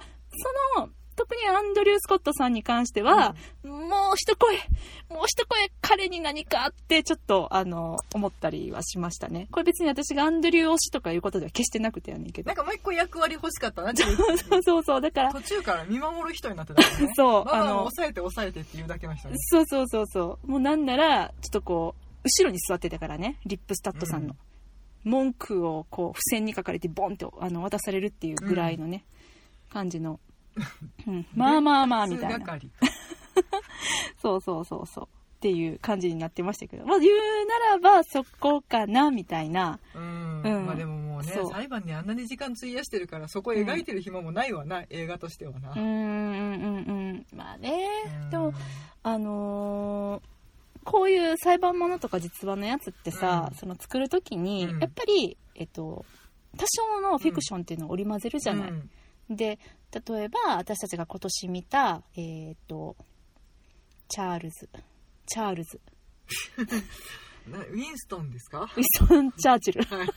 [0.76, 4.56] その、特にアンドリュー・スコットさんに関しては、もう一声、
[5.10, 9.46] もう一声彼に何かあって、ちょっと、あの、思ったりはしましたね。
[9.50, 12.46] これ別に私がアンドリュー推しとかいうことでは決してなくてやねんけど。
[12.46, 12.56] なん。
[12.56, 14.16] かもう一個役割欲しかったなっていう。
[14.16, 16.82] そうそうそう、だから、途中から見守る人になってた。
[16.82, 17.44] からねそう。
[17.44, 19.34] まあの抑えて抑えてっていうだけの人ね。
[19.36, 24.36] そうそうそうそう、もうなんなら、ちょっとこう、後ろに座ってたからね、リップスタッドさんの。
[25.04, 29.04] 文句をこう、付箋に書かれてボンってあの渡されるっていうぐらいのね、
[29.70, 30.18] 感じの。
[31.06, 32.58] うん、まあまあまあみたいな。
[34.20, 35.04] そうそうそうそう。
[35.04, 36.84] っていう感じになってましたけど。
[36.84, 39.80] まあ言うならばそこかな、みたいな。
[39.94, 47.26] うん、うんまあでももうね裁判にあんなに時間費やしてるからそこ描いてる暇もないわな、映画としてはな、うーん、うん、うん、うん。
[47.34, 47.88] まあね。
[48.30, 48.52] でも、
[49.02, 50.40] あのー
[50.82, 56.04] こういう裁判ものとか実話のやつってさ、うんその作るときに、うんやっぱり、えっと、
[56.56, 58.70] 多少のフィクションっていうのを織り交ぜるじゃない。
[58.70, 58.90] うん
[59.30, 59.58] で、
[60.08, 62.96] 例えば私たちが今年見た、えっと、
[64.08, 64.68] チャールズ。
[65.26, 65.80] チャールズ。
[67.48, 68.62] なウィンストンですか？
[68.62, 69.82] ウィストン・チャーチル。
[69.84, 70.08] はい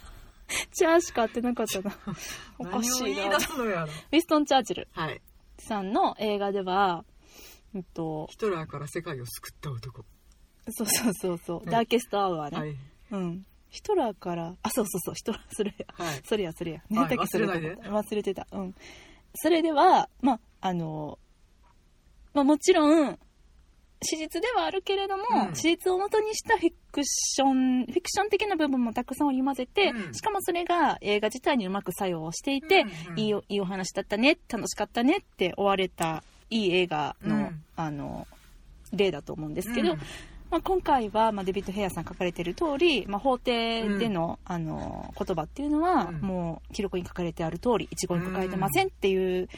[0.75, 1.91] チャーしか合ってなかったな。
[2.59, 3.39] おか何しいなウィ
[4.21, 5.21] ストン・チャーチルはい
[5.57, 7.05] さんの映画では、
[7.73, 10.03] うんと、ヒトラーから世界を救った男
[10.69, 12.57] そうそうそうそう、はい Darkest Hour ね。
[12.59, 12.77] はい
[13.11, 13.45] うん。
[13.73, 15.85] ヒトラーから、あ、そうそうそう、ヒトラー、 それや。
[16.05, 16.77] はいそれや、それや。
[16.77, 18.47] い何だっけそれ忘れないで忘れてた。
[18.51, 18.75] うん。
[19.33, 21.17] それでは、まあ、あの、
[22.35, 23.19] まあもちろん、
[24.03, 38.27] 史実ではあるけれども、うん史実を元にしたフィクション、フィクション的な部分もたくさん織り交ぜて、うんしかもそれが映画自体にうまく作用をしていて、うんうんいいおいいお話だったね、楽しかったねって終われたいい映画の、うんあの、
[38.91, 39.99] 例だと思うんですけど、うん
[40.53, 46.21] まあ、今回は、まあ、デビッド・ヘアさん書かれている通り、まあ、法廷での,、あの言葉っていうのは、うん。
[46.21, 49.49] もう記録に書かれてある通り一言に書かれてませんっていう、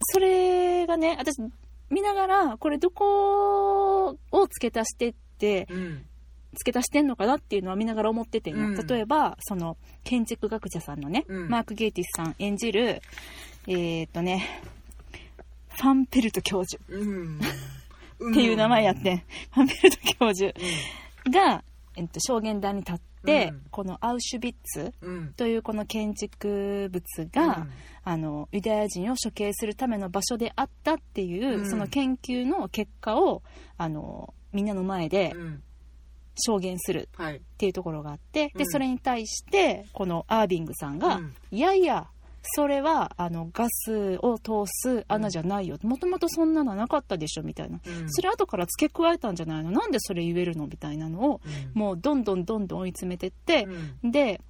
[0.00, 1.36] それがね私
[1.90, 6.04] 見ながらこれどこを付け足してってうん。
[6.58, 8.86] 付け足してんのかなっていうのは見ながら思っててね、うん。
[8.86, 11.48] 例えばその建築学者さんのね、うん。
[11.48, 13.00] マーク・ゲイティスさん演じる
[13.68, 14.44] えーっとね
[15.68, 16.82] ファンペルト教授。
[16.88, 17.40] うん
[18.30, 20.54] っていう名前やってん、ファンペルト教授。
[21.30, 21.64] が、
[21.96, 23.62] えっと、証言台に立って、うん。
[23.70, 25.32] このアウシュビッツうん。
[25.34, 27.66] というこの建築物が、
[28.04, 31.70] あのユダヤ人を処刑するための場所であったっていう、うん。
[31.70, 33.42] その研究の結果を
[33.76, 35.40] あのみんなの前でうん。
[35.40, 35.62] うん
[36.38, 37.36] 証言するはい。
[37.36, 38.58] っていうところがあって、うん。
[38.58, 41.34] でそれに対してこのアービングさんが、うん。
[41.50, 42.08] いやいや
[42.54, 45.78] それはあのガスを通す穴じゃないよ。
[45.82, 47.80] もともとそんなのなかったでしょみたいな。
[47.84, 48.10] うん。
[48.10, 49.70] それ後から付け加えたんじゃないの？
[49.70, 50.66] なんでそれ言えるの？
[50.66, 51.40] みたいなのを
[51.74, 51.80] うん。
[51.80, 53.66] もうどんどんどんどん追い詰めてって
[54.02, 54.10] う、ん。
[54.10, 54.40] で、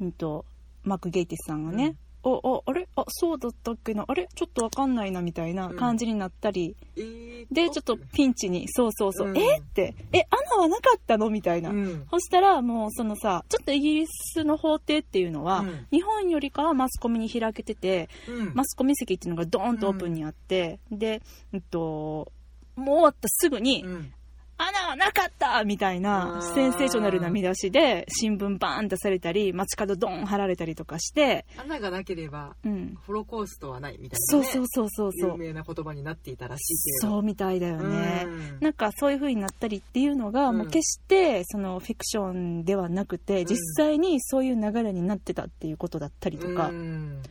[0.00, 0.44] うんと、
[0.82, 2.86] マーク・ゲイティスさんがね、おおあれ？
[2.96, 4.04] あそうだったっけな？
[4.06, 4.28] あれ？
[4.34, 7.96] ちょっとわかんないなみたいな感じになったり、えーでちょっと。
[8.12, 9.38] ピンチにそうそうそう、うん。
[9.38, 9.58] え？
[9.58, 9.94] って。
[10.12, 11.30] え穴はなかったの？
[11.30, 12.06] みたいな、うん。
[12.10, 15.86] そしたらもうそのさちょっとイギリスの法廷っていうのは、うん。
[15.90, 18.52] 日本よりかはマスコミに開けてて、うん。
[18.54, 22.32] マスコミ席っていうのがドーンとオープンにあって、で、うんと、
[22.76, 24.12] もう終わったすぐに、うん
[24.60, 34.44] 穴はなかったみたいなセンセーショナルな見出しで新聞バーン出されたり街角ドン貼られたりとかして、穴がなければうん、ホロコーストはないみたいなね。
[34.44, 35.30] そうそうそうそうそう。
[35.32, 38.58] 有名な言葉になっていたらしいそうみたいだよね、うん。
[38.60, 40.58] なんかそういう風になったりっていうのが、うん。
[40.58, 43.46] もう決してそのフィクションではなくて、ん。
[43.46, 47.22] 実際にそういう流れになってたっていうことだったりとか、うん。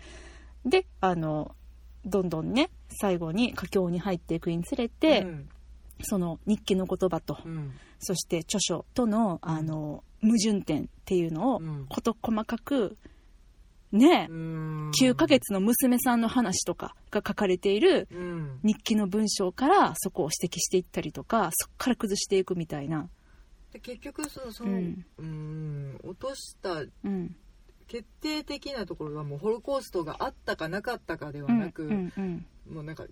[0.66, 1.56] であの
[2.06, 5.50] どんどんね最後に佳境に入っていくにつれて、うん
[6.02, 7.74] その日記の言葉と、うん。
[8.00, 11.86] そして著書とのあの矛盾点っていうのをうん。
[11.90, 12.98] 事細かく
[13.92, 14.92] ねう、ん。
[14.92, 18.60] 9ヶ月の娘さんの話とかが書かれているうん。
[18.64, 23.10] 日記の文章からそこを指摘していったりとか、そこから崩していくみたいな。
[23.74, 27.36] で結局そのその、ううんん、落としたうん。
[27.88, 32.46] 決定的なところがもうホロコーストがあったかなかったかではうんなく、うんうん。
[32.72, 33.06] もうなんか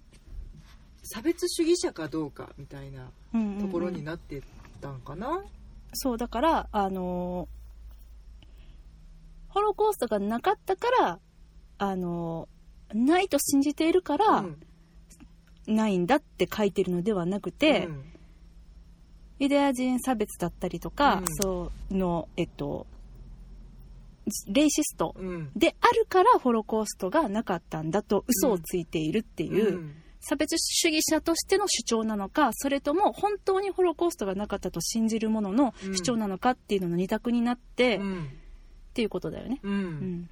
[1.09, 4.41] 差別主義者かどうかみたいなうんうんうんところになってっ
[4.81, 5.43] たんかな、
[5.93, 7.57] そう、だから、あのー
[9.49, 11.19] ホロコーストがなかったから、
[11.79, 12.57] あのー
[12.93, 14.57] ないと信じているから、うん。
[15.67, 18.05] ないんだって書いてるのではなくて、うん。
[19.39, 21.25] ユダヤ人差別だったりとか、うん。
[21.41, 22.87] そうの、えっと、
[24.47, 25.51] レイシストうん。
[25.55, 35.95] であるからホロコーストがなかったんだと嘘をついているっていう、うん差別主義者としての主張なのかそれとも本当にホロコーストがなかったと信じるもののうん。
[35.95, 38.29] 主張なのかっていうのの二択になって、っうん。
[38.93, 39.59] ていうことだよね。
[39.63, 39.73] うん。
[39.73, 40.29] うん、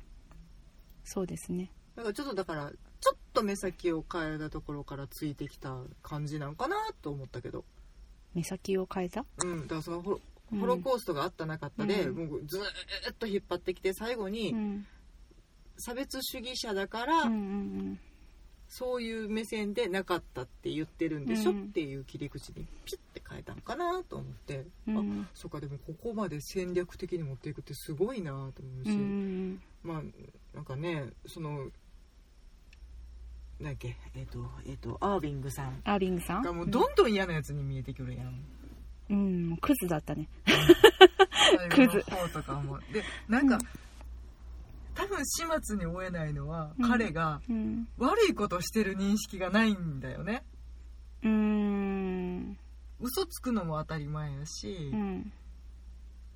[1.04, 1.72] そうですね。
[1.96, 7.64] だからちょっとだからちょっと目先を変えたところからついてきた感じなんかなと思ったけど、
[8.34, 9.24] 目先を変えた？
[9.44, 10.20] うん、だからそのホロ,、
[10.52, 10.60] うん。
[10.60, 12.28] ホロコーストがあったなかったで、うん。
[12.28, 12.62] もうずー
[13.12, 14.88] っと引っ張ってきて最後にうん。
[15.78, 18.00] 差別主義者だから、うんうん
[18.68, 21.64] そういう目線でなかったって言ってるんでしょ、うん。
[21.64, 25.22] っていう切り口にピッて変えたんかなと思って、うん。
[25.24, 28.52] あそうかでもここまで戦略的に持っていくってすごいなと思
[28.82, 28.96] うし、うん。
[28.96, 30.02] うんまあ
[30.56, 31.70] なんかねその
[33.60, 33.96] なんだっけ？
[34.16, 35.82] えっ、とえっ、とアービングさん。
[35.86, 36.42] アービングさん？
[36.42, 38.44] がもうどんどん嫌なやつに見えてくるやん、
[39.12, 39.14] う
[39.54, 40.28] ん、クズだったね。
[41.70, 42.80] 最後の方とかも。
[42.92, 43.58] でなんか、
[44.96, 46.90] 多分始末に終えないのは、うん。
[46.90, 47.88] 彼がうん。
[47.98, 50.44] 悪いことしてる認識がないんだよね。
[51.22, 52.58] うーん。
[53.02, 55.32] 嘘つくのも当たり前やしう、ん。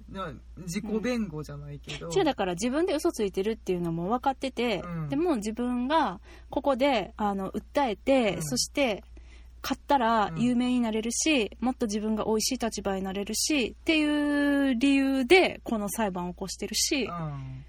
[0.10, 5.10] な自己弁護じゃないけど、じゃあだから自分で嘘ついてるっていうのも分かってて、うん。
[5.10, 6.20] でも自分が
[6.50, 8.44] ここであの訴えて、うん。
[8.44, 9.04] そして
[9.62, 10.42] 勝ったらうん。
[10.42, 17.64] 有名になれるし、もっと自分が美味しい立場になれるしっていう理由でこの裁判を起こしてるし、うん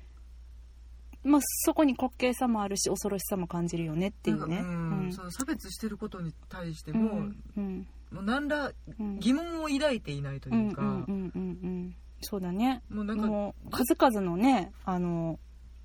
[1.23, 4.57] まあ、そこに滑稽さもあるし恐ろしさも感じるよねっていうね。
[4.57, 7.87] なんかうんその差別してることに対しても、うんうん。
[8.11, 9.19] もう何らうん。
[9.19, 12.83] 疑問を抱いていないとうんいうか、うんうんうんうんそうだね。
[12.91, 15.39] もうなんか数々のねあの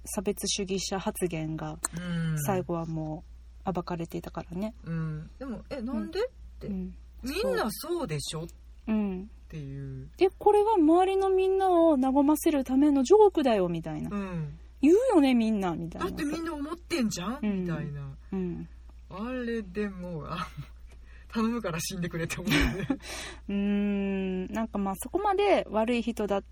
[0.05, 2.39] 差別主義者発言がうん。
[2.43, 3.23] 最後はも
[3.65, 4.73] う暴かれていたからね。
[4.83, 6.67] うん、でもえなんで、って。
[6.67, 6.95] うん。
[7.23, 8.43] みんなそうでしょ？
[8.43, 8.47] っ
[8.87, 8.91] う。
[8.93, 16.07] ん、ていう、でこれは周りのみんなを和ませるためのジョークだよみたいな、うん、言うよねみんなみたいな。
[16.07, 17.63] だってみんな思ってんじゃん、うん。
[17.63, 18.15] みたいな。
[18.33, 18.69] うん。
[19.09, 20.47] あれでもうあ
[21.29, 22.87] 頼むから死んでくれって思うね。
[23.49, 26.43] うーんなんかまあそこまで悪い人だっ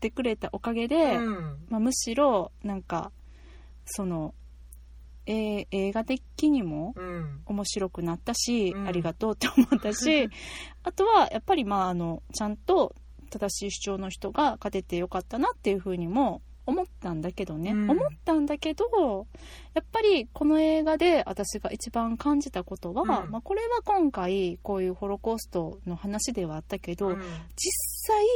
[0.00, 1.66] てくれたおかげで、うん。
[1.68, 3.12] まあ、むしろなんか
[3.86, 4.34] その、
[5.26, 7.40] えー映画的にもうん。
[7.46, 8.86] 面白くなったし、うん。
[8.86, 10.28] ありがとうって思ったし
[10.84, 12.94] あとはやっぱりまああのちゃんと
[13.30, 17.90] 正しい主張の人が勝ててよかったなっていうふうにも思ったんだけどね、うん。
[17.90, 19.26] 思ったんだけど
[19.74, 23.30] やっぱりこの映画で私が一番感じたことは、うん。
[23.30, 27.16] まあ、これは今回こういうホロコーストの話ではあったけど、うん。
[27.16, 27.22] 実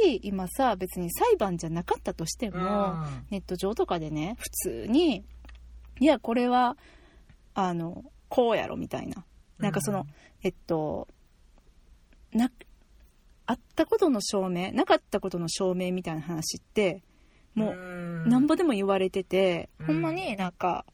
[0.03, 2.95] 際今さ別に裁判じゃなかったとしても、
[3.29, 5.23] ネット上とかでね普通に
[5.99, 6.77] いやこれは
[7.53, 9.25] あのこうやろみたいな。
[9.57, 10.05] なんかその、
[10.41, 11.07] えっと
[12.31, 12.49] な
[13.45, 17.01] あったことの証明なかったことの証明みたいな話って
[17.59, 18.29] もううん。
[18.29, 19.85] なんぼでも言われてて、うん。
[19.87, 20.85] ほんまになんか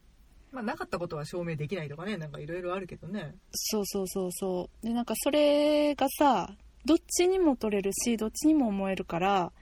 [0.52, 3.34] まあ、なかったことは証明できないとかねなんかいろいろあるけどね。
[3.52, 4.86] そうそうそうそう。
[4.86, 9.52] でなんかそれがさどっちにも取れるしどっちにも思えるから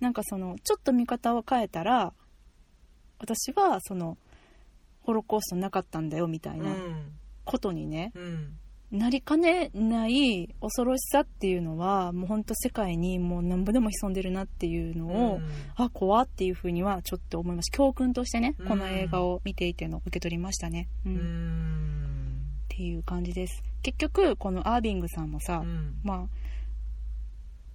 [0.00, 2.12] なんかそのちょっと見方を変えたら
[3.18, 4.16] 私はその
[5.02, 6.76] ホロコーストなかったんだよみたいな
[7.44, 8.58] ことにね、うん
[8.90, 15.48] なりかねない恐ろしさっていうのはもうほんと世界にもうなんぼでも潜んでるなっていうのを、うん。
[15.76, 17.70] あ怖っていうふうにはちょっと思います。
[17.70, 18.68] 教訓としてね、うん。
[18.68, 21.16] この映画を見ていての受け取りましたね、うん。
[21.16, 23.62] うっんていう感じです。
[23.82, 25.96] 結局このアービングさんもさ、うん。
[26.02, 26.28] まあ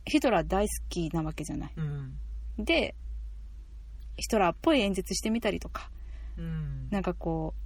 [0.06, 1.74] ヒトラー大好きなわけじゃない。
[1.78, 2.18] うん。
[2.58, 2.96] で
[4.18, 5.92] ヒトラーっぽい演説してみたりとか
[6.38, 6.88] うん。
[6.90, 7.63] なんかこう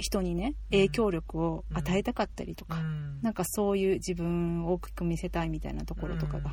[0.00, 3.18] 人にね影響力を与えたかったりとか、うん。
[3.22, 6.52] なんかそういう自分を大きく見せたいみたいなところとかが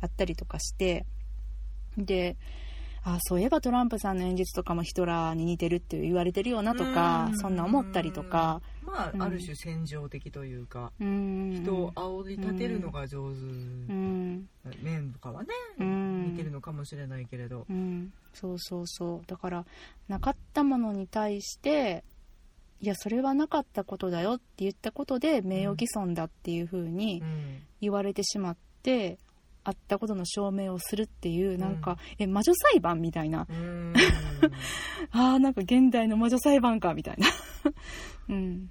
[0.00, 1.06] あったりとかして、
[1.96, 2.36] で
[3.04, 7.38] あそういえばトランプさんの演説とかもヒトラーに似てるって言われてるよなとか、うん。
[7.38, 9.22] そんな思ったりとか、まあ、うん。
[9.22, 11.60] ある種戦場的というか、うん。
[11.62, 13.36] 人を煽り立てるのが上手。
[14.82, 16.32] 面とかはね、うん。
[16.32, 17.64] 似てるのかもしれないけれど。
[17.70, 19.26] うん、そうそうそう。
[19.26, 19.64] だから
[20.08, 22.04] なかったものに対して
[22.80, 27.62] いやそれはなかったことだよって言ったことで名誉毀損だっていう風にうん。
[27.80, 29.18] 言われてしまって、
[29.64, 31.60] あったことの証明をするっていううん。
[31.60, 33.46] なんか、え魔女裁判みたいな。
[33.48, 33.94] うん。
[35.12, 37.28] あーなんか現代の魔女裁判かみたいな。
[38.28, 38.70] うん。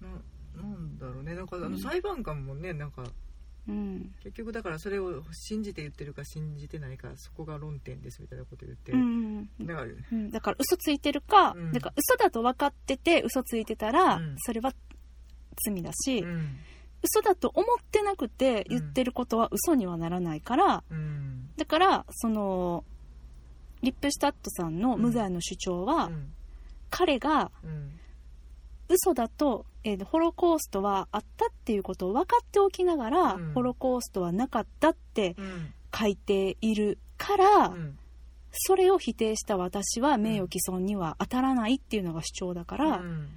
[0.00, 0.08] な
[0.62, 1.34] なんだろうね。
[1.34, 3.04] なんかあうんの裁判官もねなんか
[3.68, 4.14] うん。
[4.22, 11.72] 結局だからそれを信じて言ってるか信じてないかそこが論点ですみたいなこと言って、うんだからうん、だから嘘ついてるか、うん。
[11.72, 14.36] だから嘘だと分かってて嘘ついてたら、うん。
[14.38, 14.72] それは
[15.64, 16.56] 罪だし、うん。
[17.02, 21.50] 嘘だと思ってなくて言ってることは嘘にはならないから、うん。
[21.56, 22.84] だからその
[23.82, 26.32] リップシュタットさんの無罪の主張は、うん。
[26.90, 27.92] 彼がうん。
[28.88, 33.52] 嘘だと、えーホロコーストはあったっていうことを分かっておきながら、うん。
[33.54, 35.74] ホロコーストはなかったってうん。
[35.98, 37.98] 書いているから、うん。
[38.52, 43.28] それを否定した私は名誉毀損には当たらないっていうのが主張だから、うん。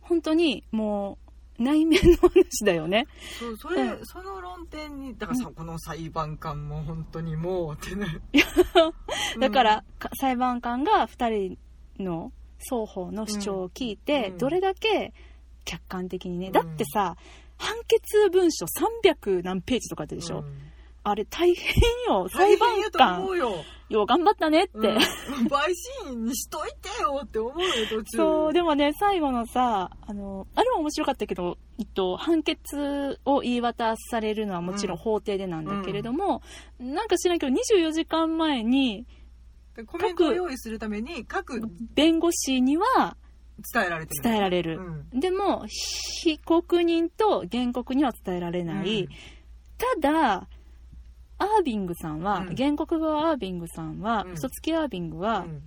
[0.00, 1.18] 本当にも
[1.58, 3.06] う内面の話だよね。
[3.38, 4.00] そうそれ、うん。
[4.04, 8.06] その論点にだからさ、この裁判官も本当にもうってね。
[9.40, 11.56] だから、か裁判官が2
[11.98, 14.38] 人の双方の主張を聞いて、うん。
[14.38, 15.12] どれだけ
[15.68, 16.52] 客観的にね、うん。
[16.52, 17.16] だってさ
[17.58, 20.44] 判決文書300何ページとかでしょ、うん。
[21.04, 22.28] あれ大変よ。
[22.30, 25.00] 裁判官よ、よう頑張ったねって、うん、陪
[26.06, 28.16] 審員にしといてよって思うよ途中。
[28.16, 35.02] そうでもね最後のさあのあれは面白かったけど、えっと、判決を言い渡されるのはもちろんうん。
[35.02, 36.42] 法廷でなんだけれども、
[36.78, 39.06] なんか知らんけど24時間前に
[39.78, 41.60] でコメントを用意するために各
[41.94, 43.16] 弁護士には
[43.72, 44.22] 伝えられてる。
[44.22, 44.78] 伝えられる、
[45.12, 45.20] うん。
[45.20, 49.08] でも被告人と原告には伝えられない、うん。
[50.00, 50.48] ただ
[51.38, 52.56] アービングさんは、うん。
[52.56, 54.32] 原告側アービングさんは、うん。
[54.32, 55.62] 嘘つきアービングは、うん。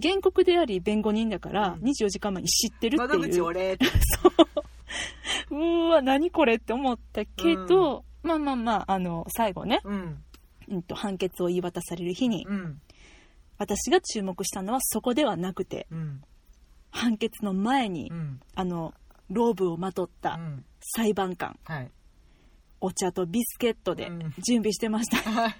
[0.00, 1.88] 原告であり弁護人だから、うん。
[1.88, 3.30] 24時間前に知ってるって窓いう。
[3.30, 3.72] 口俺。
[3.74, 3.86] って
[5.50, 10.22] うーわ何これって思ったけど、まあまあまああの最後ね、うん。
[10.68, 12.80] うん、と判決を言い渡される日に、うん。
[13.60, 16.22] 私が注目したのはそこではなくてうん
[16.90, 18.40] 判決の前に、うん。
[18.54, 18.94] あの
[19.30, 20.64] ローブをまとったうん。
[20.96, 21.90] 裁判官はい。
[22.80, 24.18] お茶とビスケットでうん。
[24.44, 25.56] 準備してました、 はい。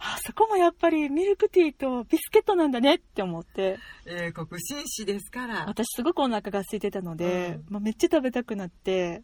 [0.00, 3.78] あそこもやっぱりミルクティーとビスケットなんだねって思って。
[4.06, 5.66] 英国紳士ですから。
[5.66, 7.72] 私すごくお腹が空いてたので、うん。
[7.72, 9.22] まあ、めっちゃ食べたくなって。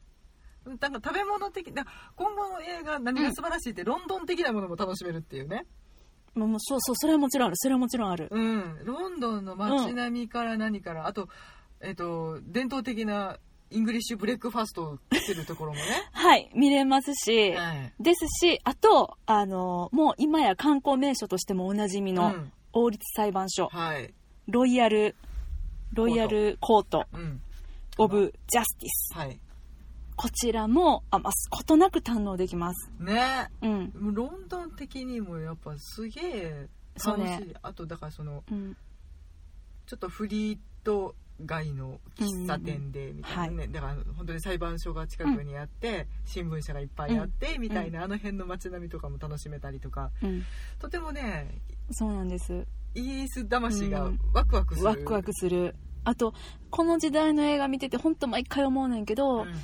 [0.65, 5.67] なんか食べ物的な今後の映画何が素晴らしいって、ロンドン的なものも楽しめるっていうね
[6.35, 8.79] もうそうそうそれはもちろんあるそれはもちろんある、うん。
[8.85, 11.29] ロンドンの街並みから何から、あと
[11.81, 13.39] えっ、と伝統的な
[13.71, 15.85] English breakfast をしてるところもね。
[16.13, 17.93] はい見れますし、はい。
[18.01, 22.53] ですしあとあのもう今や観光名所としてもおなじみのうん。
[22.73, 24.15] 王立裁判所、はい。
[24.47, 25.17] Royal
[25.93, 27.07] ロイヤルコート。
[27.13, 27.41] うん
[27.99, 29.39] オブジャスティスはい
[30.21, 32.91] こちらもあ、まあ、ことなく堪能できます。
[32.99, 33.49] ね。
[33.63, 33.93] うん。
[33.99, 36.69] もうロンドン的にもやっぱすげえ
[37.03, 37.55] 楽しい、ね。
[37.63, 38.77] あとだからそのうん。
[39.87, 50.11] ちょっとフリート街の喫茶店でみたいなね、だから本当に裁判所が近くにあって、新聞社がいっぱいあって、みたいな、あの辺の街並みとかも楽しめたりとか。
[50.23, 50.45] うん。
[50.79, 52.67] とてもねそうなんです。
[52.95, 54.21] イギリス魂がうん。
[54.35, 55.75] ワクワクする、ワクワクする。
[56.05, 56.35] あと
[56.69, 59.55] この時代の映画見てて本当毎回思うねんけど、うん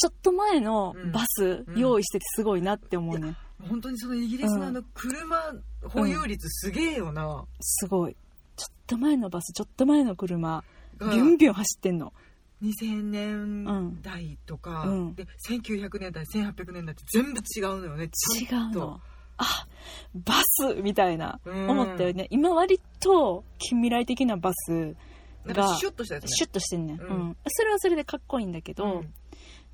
[0.00, 1.78] ちょっと前のバスうん。
[1.78, 3.36] 用意しててすごいなって思うね、ん、
[3.68, 5.52] 本当にそのイギリスのあの車
[5.84, 8.16] 保有率すげえよな、すごい。
[8.56, 10.64] ちょっと前のバスちょっと前の車
[10.98, 12.14] ビがュンビュン走ってんの。
[12.62, 15.14] 2000年代とか、うん。
[15.14, 18.04] で1900年代1800年代って全部違うのよね。
[18.04, 19.00] 違うの。
[19.36, 19.66] あ
[20.14, 21.40] バスみたいな。
[21.44, 21.68] うん。
[21.68, 22.26] 思ったよね。
[22.30, 24.96] 今割と近未来的なバス
[25.44, 26.28] がかシュッとしたやつね。
[26.30, 26.94] シュッとしてんね。
[26.94, 27.36] ん、ううんん。
[27.48, 29.14] それはそれでかっこいいんだけど、うん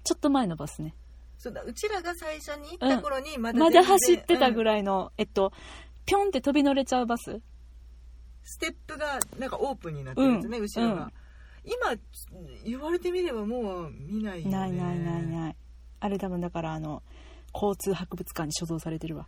[0.06, 0.94] ちょっと前のバスね。
[1.36, 5.52] そうだうちらが最初に行った頃にまだまだ走ってたぐらい、の、えっと
[6.06, 7.40] ピョンって飛び乗れちゃうバス。
[8.44, 10.64] ステップがなんかオープンになってるやつね、うん。
[10.64, 11.12] 後ろが、うん。
[11.64, 12.00] 今
[12.64, 14.56] 言われてみればもう見ないよね。
[14.56, 15.56] ないないないない。
[15.98, 17.02] あれ多分だからあの
[17.56, 19.26] 交通博物館に所蔵されてるわ。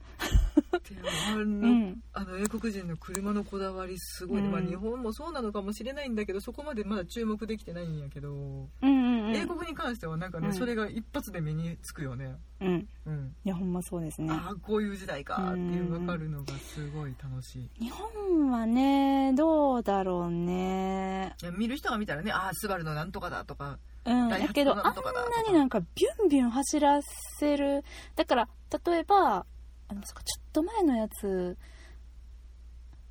[0.70, 2.02] あの,、うん。
[2.12, 4.52] あの英国人の車のこだわりすごい、うん。
[4.52, 9.36] まあ、日本もそうなのかもしれないんだけどそこまでまだ注目できてないんやけど、うんうんうん。
[9.36, 10.54] 英国に関してはなんかね、うん。
[10.54, 12.36] それが一発で目につくよね。
[12.60, 12.88] うん。
[13.06, 13.34] うん。
[13.44, 14.30] いやほんまそうですね。
[14.30, 17.84] ああこういう時代かっていう分かるのがすごい楽しい。
[17.84, 21.34] 日本はねどうだろうね。
[21.40, 27.00] いや見る人が見たらねああスバルのなんとかだとかうん、だけど、あんなになんかビュンビュン走ら
[27.38, 27.84] せる。
[28.16, 28.48] だから、
[28.86, 29.46] 例えば、
[29.88, 31.56] あの、ちょっと前のやつ、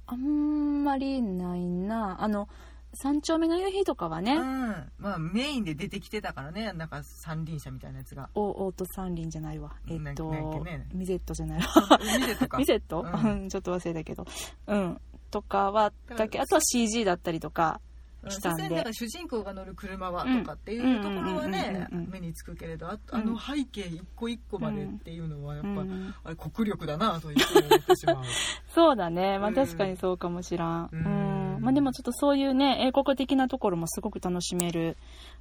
[0.07, 2.21] あんまりないな。
[2.21, 2.47] あの、
[2.93, 6.73] 三丁目の夕日とかはね、うん、まあメインで出てきてたからね。
[6.73, 8.29] なんか三輪車みたいなやつが。
[8.33, 9.75] おオート三輪じゃないわ。
[9.87, 10.31] えっと、
[10.63, 11.99] ね、ミゼットじゃないわ。
[11.99, 12.57] ミゼットか。
[12.57, 14.25] ミゼット、うん、ちょっと忘れたけど。
[14.67, 15.01] うん。
[15.29, 17.81] とかはだけあとは CG だったりとか
[18.29, 18.83] したんで。
[18.91, 25.85] 主人公が乗る車はとかっていうところはね目につくけれどああの背景一個一個までっていうのはやっぱ、
[26.23, 28.23] あれ国力だなというふうに思ってしまう。
[28.73, 29.39] そうだね。
[29.39, 30.89] まあ確かにそうかもしらん。
[30.91, 31.61] うん。
[31.61, 34.97] まあでもちょっとそういうね英国的なところもすごく楽しめる、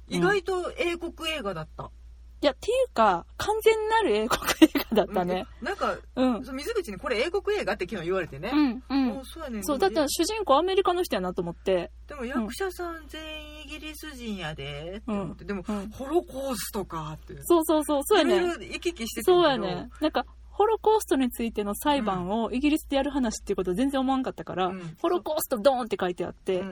[0.09, 1.91] 意外と英国映画だった
[2.39, 5.47] いや、っていうか、完全なる英国映画だったね。
[5.61, 8.51] うん、なんか、うん、水口にこれ英国映画って昨日言われてね。
[8.53, 9.25] うん、うん。
[9.25, 11.91] そうやねそう、だって主人公アメリカの人やなと思って。
[12.07, 15.45] でも役者さん全員イギリス人やで、って思って。
[15.45, 17.35] でも、ホロコーストかって。
[17.43, 18.37] そうそうそう、そうやね。
[18.37, 19.89] いろいろ行き来してそうやね。
[19.99, 20.25] なんか、
[20.57, 24.71] ホロコーストについての裁判をイギリスでやる話っていうこと全然思わんかったから、
[25.01, 26.63] ホロコーストドーンって書いてあって、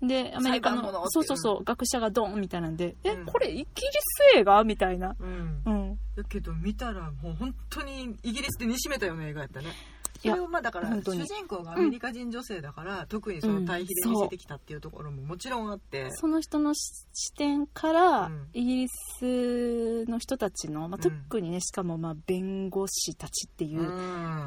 [0.00, 3.66] で、アメリカの、そうそうそう、学者がドンみたいなんで、え、これイギリ
[4.34, 4.62] ス映画？
[4.64, 5.16] みたいな。
[5.18, 5.62] うん。
[5.64, 5.98] うん。
[6.16, 9.66] だけど見たらもう本当にイギリスで煮しめたような映画やったね。
[10.20, 23.92] それをまあだから主人公がアメリカ人女性だから、特にその対比で見せてきたっていうところももちろんあって、その人の視点から、イギリスの人たちの、まあ、特にねしかもまあ弁護士たちっていう、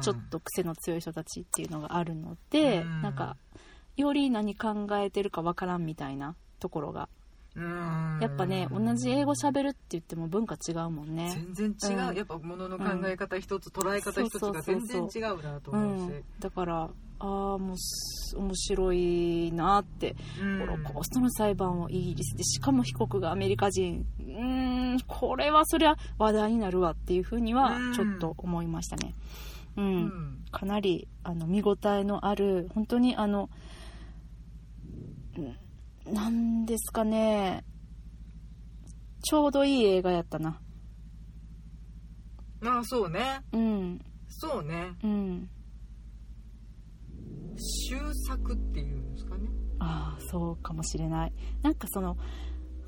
[0.02, 3.38] ちょっと癖の強い人たちっていうのがあるので、なんか
[3.96, 7.08] より何考えてるかわからんみたいなところが。
[7.54, 11.30] やっぱね同じ英語しゃべるって言っても文化違うもんね。
[11.54, 16.88] 全然違う、うん、やっぱものの考え方一つ、うん、捉え方一つが全然違うなと思うし、うん、だから
[17.18, 17.76] ああもう
[18.38, 20.16] 面白いなって、
[20.60, 24.06] ホロコーストの裁判をイギリスでしかも被告がアメリカ人。
[24.18, 29.14] うんこれはそりゃ話題になるわっていうふうにはちょっと思いましたね。
[29.76, 33.48] うん、かなりあの見応えのある本当にあの
[36.06, 37.64] なんですかね。
[39.22, 40.60] ちょうどいい映画やったな。
[42.64, 43.40] ああ、そうね。
[43.52, 44.00] うん。
[44.28, 44.92] そうね。
[45.02, 45.50] うん。
[47.88, 49.48] 終作っていうんですかね。
[49.78, 51.32] ああ、そうかもしれない。
[51.62, 52.16] なんかその、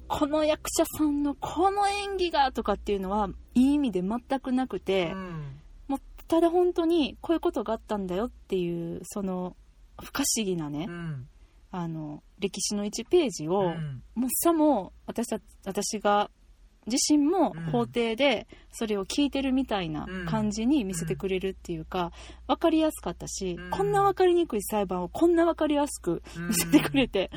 [0.06, 9.56] この役者さんのこの演技がとかっていうのはいい意味で全くなくて、うん、もうただ本当にこういうことがあったんだよっていうその
[10.02, 11.28] 不可思議なね、うん、
[11.76, 16.30] あの歴史の1ページを、うん、もうさも私た私が
[16.86, 22.12] 自身も法廷でそれを聞いてるみたいな感じに見せてくれるっていうか
[22.46, 27.32] 分かりやすかったし、こんな分かりにくい裁判をこんな分かりやすく見せてくれて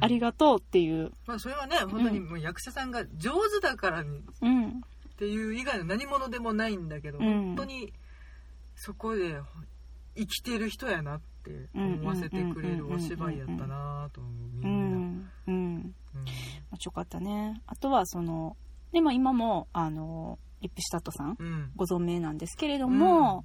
[0.00, 4.04] ありがとうっていう、まあ、それはね本当にもう役者さんが上手だからっ
[5.18, 7.92] ていう以外の何者でもないんだけど、本当に
[8.76, 9.40] そこで
[10.16, 15.30] 生きてる人やなって思わせてくれるお芝居やったなと思うみんな。
[15.48, 15.94] うん、
[16.70, 17.62] 面白かったね。
[17.66, 18.56] あとはその
[18.92, 23.44] でも今もあのリップシュタットさん、うん、ご存命なんですけれども、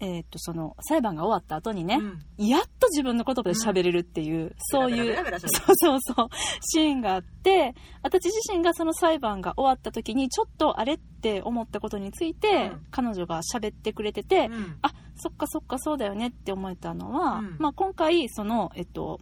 [0.00, 1.98] うん、えっ、とその裁判が終わった後にね、
[2.38, 6.28] うん、やっと自分の言葉で喋れるっていう、そういうそうそうそう
[6.60, 14.50] シーンがあって私自身がその裁判が終わった時にちょっとあれって思ったことについて、彼女が喋ってくれてて、
[14.82, 19.20] あそっかそっかそうだよねって思えたのは、うん、まあ、今回その、えっと、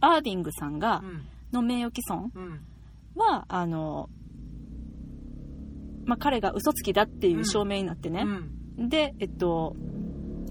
[0.00, 1.02] アービングさんが、
[1.52, 2.32] の名誉毀損
[3.16, 4.08] は、あの、
[6.04, 8.24] まあ、彼が嘘つきだっていう証明になってね、
[8.78, 9.74] で、えっと、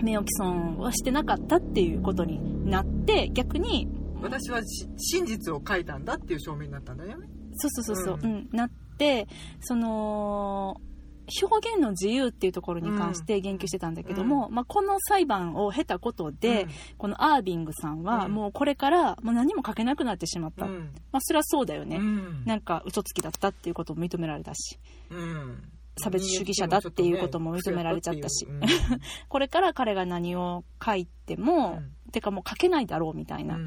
[0.03, 3.88] 名誉毀損はしてなかったっていうことになって逆に
[4.21, 4.59] 私は
[4.97, 7.28] 真実を書いたんだっていう証明になったんだよね。
[7.53, 9.28] そうそうそうそう、うん、うん、なって
[9.61, 10.82] その
[11.41, 21.99] 表現の自由っていうところに関して言及してたんだけども、うん、まあ、この裁判を経たことで、うん、このアービングさんはもうこれからもう何も書けなくなってしまった、うん、まあ、それはそうだよね、
[22.45, 24.80] なんか嘘つきだったっていうことも認められたし、
[25.97, 28.47] 差別主義者だっていうことも認められちゃったし、
[29.30, 33.59] これから彼が何を書いても、てかもう書けないだろうみたいな。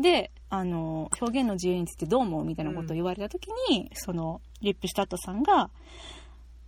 [0.00, 5.70] であの表現の自由についてどう思うみたいなことを言われた時に、そのリップシュタットさんが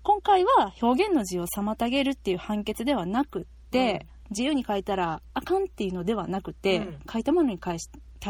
[0.05, 7.79] 今回は表現の自由を妨げるっていう判決ではなくって、うん、自由に書いたらあかんっていうのではなくて、うん、書いたものに対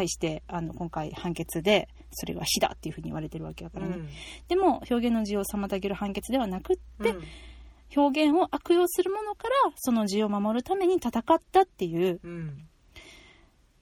[0.08, 4.08] してあの今回判決でそれは非だっていうふうに言われてるわけだからね、うん、
[4.46, 7.16] でも表現の自由を妨げる判決ではなくって、
[7.96, 12.20] 表現を悪用するものからその自由を守るために戦ったっていう、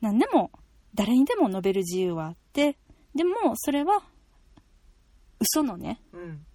[0.00, 0.50] 何でも
[0.94, 2.78] 誰にでも述べる自由はあって
[3.14, 4.02] でもそれは
[5.40, 6.46] 嘘のね、うん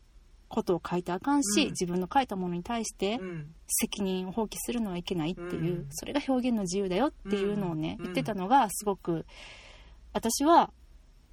[0.50, 1.70] ことを書いてあかんし、うん。
[1.70, 3.54] 自分の書いたものに対してうん。
[3.68, 5.88] 責任を放棄するのはいけないっていう、うん。
[5.91, 8.04] それが表現の自由だよっていうのをね、うん。
[8.06, 9.26] 言ってたのがすごく
[10.14, 10.72] 私は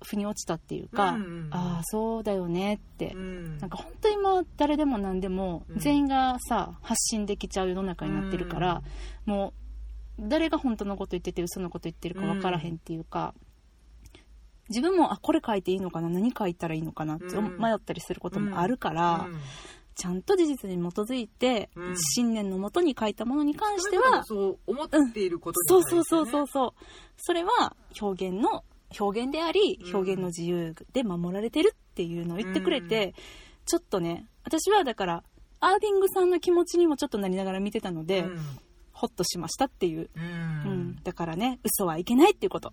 [0.03, 3.59] 腑に落ちたっていうか、うんああそうだよねって、うん。
[3.59, 5.79] なんか本当に今誰でも何でもうん。
[5.79, 8.83] 全員がさ発信できちゃう世の中になってるから、
[9.25, 9.55] も
[10.19, 13.35] う誰が本当のこと言ってて嘘のこと言ってるか分からへんっていうか、
[14.69, 17.59] 自分もあこれ書いていいのかな何書いたらいいのかなってうん。
[17.59, 19.41] 迷ったりすることもあるから、うん。
[19.95, 21.97] ちゃんと事実に基づいて、うん。
[21.97, 26.73] 信念のもとに書いたものに関してはがそう思っていることそうそうそうそうそう。
[27.17, 28.65] それは表現の
[28.99, 29.97] 表現でありうん。
[29.97, 33.15] 表現の自由で守られてるっていうのを言ってくれて、
[33.67, 35.25] ちょっとね私はだから
[35.61, 38.39] アービングさんの気持ちにもちょっとなりながら見てたので、うん。
[38.93, 40.97] ホッとしましたっていう、ううんん。
[41.03, 42.73] だからね嘘はいけないっていうこと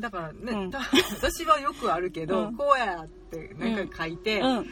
[0.00, 0.70] だからね、うん。
[0.70, 0.80] た
[1.14, 2.56] 私はよくあるけど、うん。
[2.56, 4.56] こうやってなんか書いて、うん。
[4.58, 4.66] うん。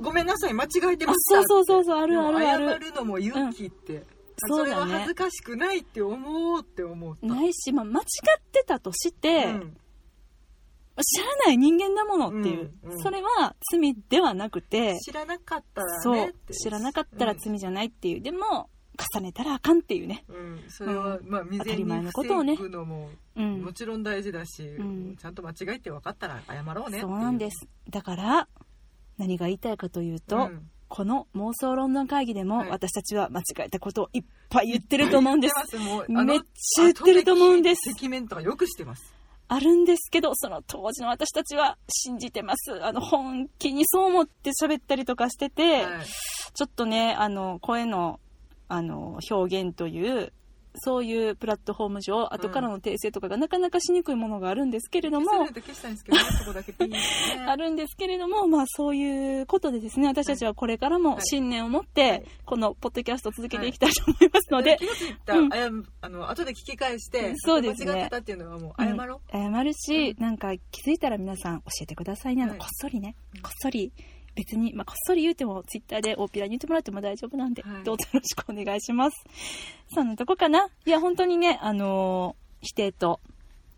[0.00, 4.04] ごめんなさい間違えてまあしたそうそうそうそうあるあるあでも謝るるのも勇気って、うん。
[4.48, 9.76] それは恥ずかしくないって思うって思った、ないし、まあ、間違ってたとして、うん。
[11.02, 12.98] 知らない人間だものっていう、うんうん。
[13.00, 18.68] それは罪ではなくて知らなかったらそうねって知らなかったら罪じゃないっていう、でも
[19.14, 20.24] 重ねたらあかんっていうね。
[20.28, 22.56] うん、うんそれは、まあ未当たり然に前のことをね。
[22.56, 23.62] 防ぐのもうん。
[23.62, 25.16] もちろん大事だし、ん。
[25.16, 27.00] ちゃんと間違いって分かったら謝ろうね。
[27.00, 27.66] そうなんです。
[27.88, 28.48] だから
[29.18, 30.70] 何が言いたいかというと、うん。
[30.88, 32.68] この妄想ロンドン会議でもはい。
[32.70, 35.54] 私たちは間違えたことをいっぱい言ってると思うんです。
[35.54, 35.88] 言ってます。
[35.88, 37.90] もうあのめっちゃ言ってると思うんです。
[37.96, 39.14] 赤面とかよくしてます。
[39.52, 42.84] あるんですけどその当時の私たちは信じてます。
[42.84, 46.06] あの本気にそう思って喋ったりとかしてて、はい。
[46.54, 48.20] ちょっとねあの声の
[48.72, 50.32] あの表現という
[50.76, 55.94] そういうプラットフォーム上後からの訂正とかがなかなかしにくいものがあるんですけれども、消せると消したいん。
[55.94, 61.22] ですけどねそこだけピーってねあるんですけれども、まあそういうことでですね、私たちはこれからもはい。
[61.26, 65.84] 信念を持っはてい、このポッドキャストを続けていきたいと思いますので、気がついた、うん。
[66.02, 67.92] あの後で聞き返してそうですね。
[67.92, 69.52] 間違ってたっていうのはもう謝ろう、うん。
[69.52, 72.44] 謝るし、なんか気づいたら皆さん教えてくださいね。
[72.44, 72.60] あのはい。
[72.60, 73.92] こっそりね、こっそり、
[74.34, 79.24] 別に、まあ、こっそり言うても、ツイッターで大っぴらに言ってもらっても大丈夫なんで、はいどうぞよろしくお願いします。
[79.94, 80.68] そんなとこかな。
[80.86, 83.20] いや、本当にね、あのー否定と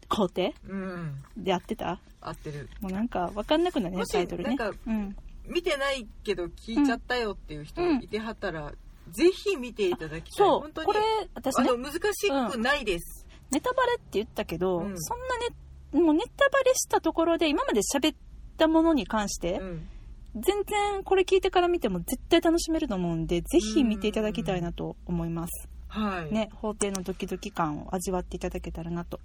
[0.09, 1.25] 肯定うん。
[1.37, 2.01] で合ってた？
[2.21, 2.69] 合ってる。
[2.81, 4.57] もうなんかわかんなくなるねタイトルね。
[4.57, 5.17] なんかうん。
[5.47, 8.73] 見てないけど聞いちゃったよっていう人うんいてはったら、
[9.11, 10.49] ぜひ見ていただきたい。
[10.49, 10.87] 本当、に。
[10.87, 11.01] これ、
[11.35, 15.01] 私ねあの、難しくないです、ネタバレって言ったけど、うん。
[15.01, 18.17] そんなね、もうネタバレしたところで、今まで喋っ
[18.57, 19.89] たものに関して、うん
[20.35, 25.69] 全然これ聞いてから見ても絶対楽しめると思うんで、ぜひ見ていただきたいなと思います。
[25.89, 29.21] はい、ね、法廷のドキドキ感を味わっていただけたらなと。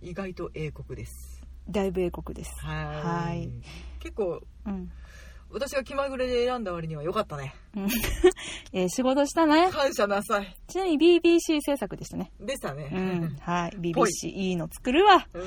[0.00, 2.52] 意外と英国ですだいぶ英国です。
[2.64, 3.50] はいはい
[4.00, 4.90] 結構うん。
[5.52, 7.88] 私が気まぐれで選んだ割には良かったねうん
[8.72, 9.70] えー仕事したね。
[9.70, 12.30] 感謝なさいちなみに BBC 制作でしたね。
[12.40, 13.36] でしたねうん。
[13.40, 13.70] はい。
[13.94, 15.26] ぽい BBC いいの作るわ。
[15.34, 15.42] うん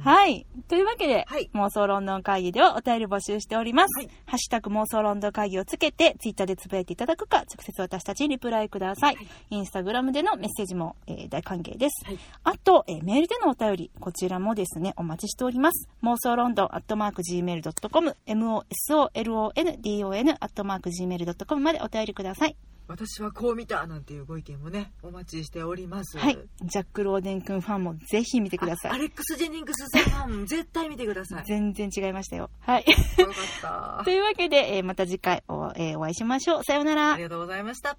[0.00, 0.46] はい。
[0.68, 3.98] というわけで、はい妄想ロンドン会議ではお便り募集しております。
[3.98, 9.16] はいハッシュタグ妄想ロンドン会議をつけて、ツイッターでつぶやいていただくか、直接私たちにリプライください。
[9.16, 12.04] はいインスタグラムでのメッセージも、えー大歓迎です。
[12.06, 15.88] はいあと、えーメールでのお便り、こちらもですね、お待ちしております。
[16.02, 22.56] 妄想ロンドンアットマーク Gmail.com、mosolondon アットマーク Gmail.com までお便りください。
[22.88, 26.36] 私はこう見たなんていうご意見もねお待ちしておりますはい。
[26.64, 28.90] ジャック・ローデン君ファンもぜひ見てください。
[28.90, 32.50] あアレックス・ジェニングスさん絶対見てください全然違いましたよ。
[32.58, 32.84] はい。
[33.18, 33.34] よかっ
[33.98, 36.64] た というわけで、えーまた次回お,、えーお会いしましょう。
[36.64, 37.22] さようならあり。
[37.22, 37.96] がとうございました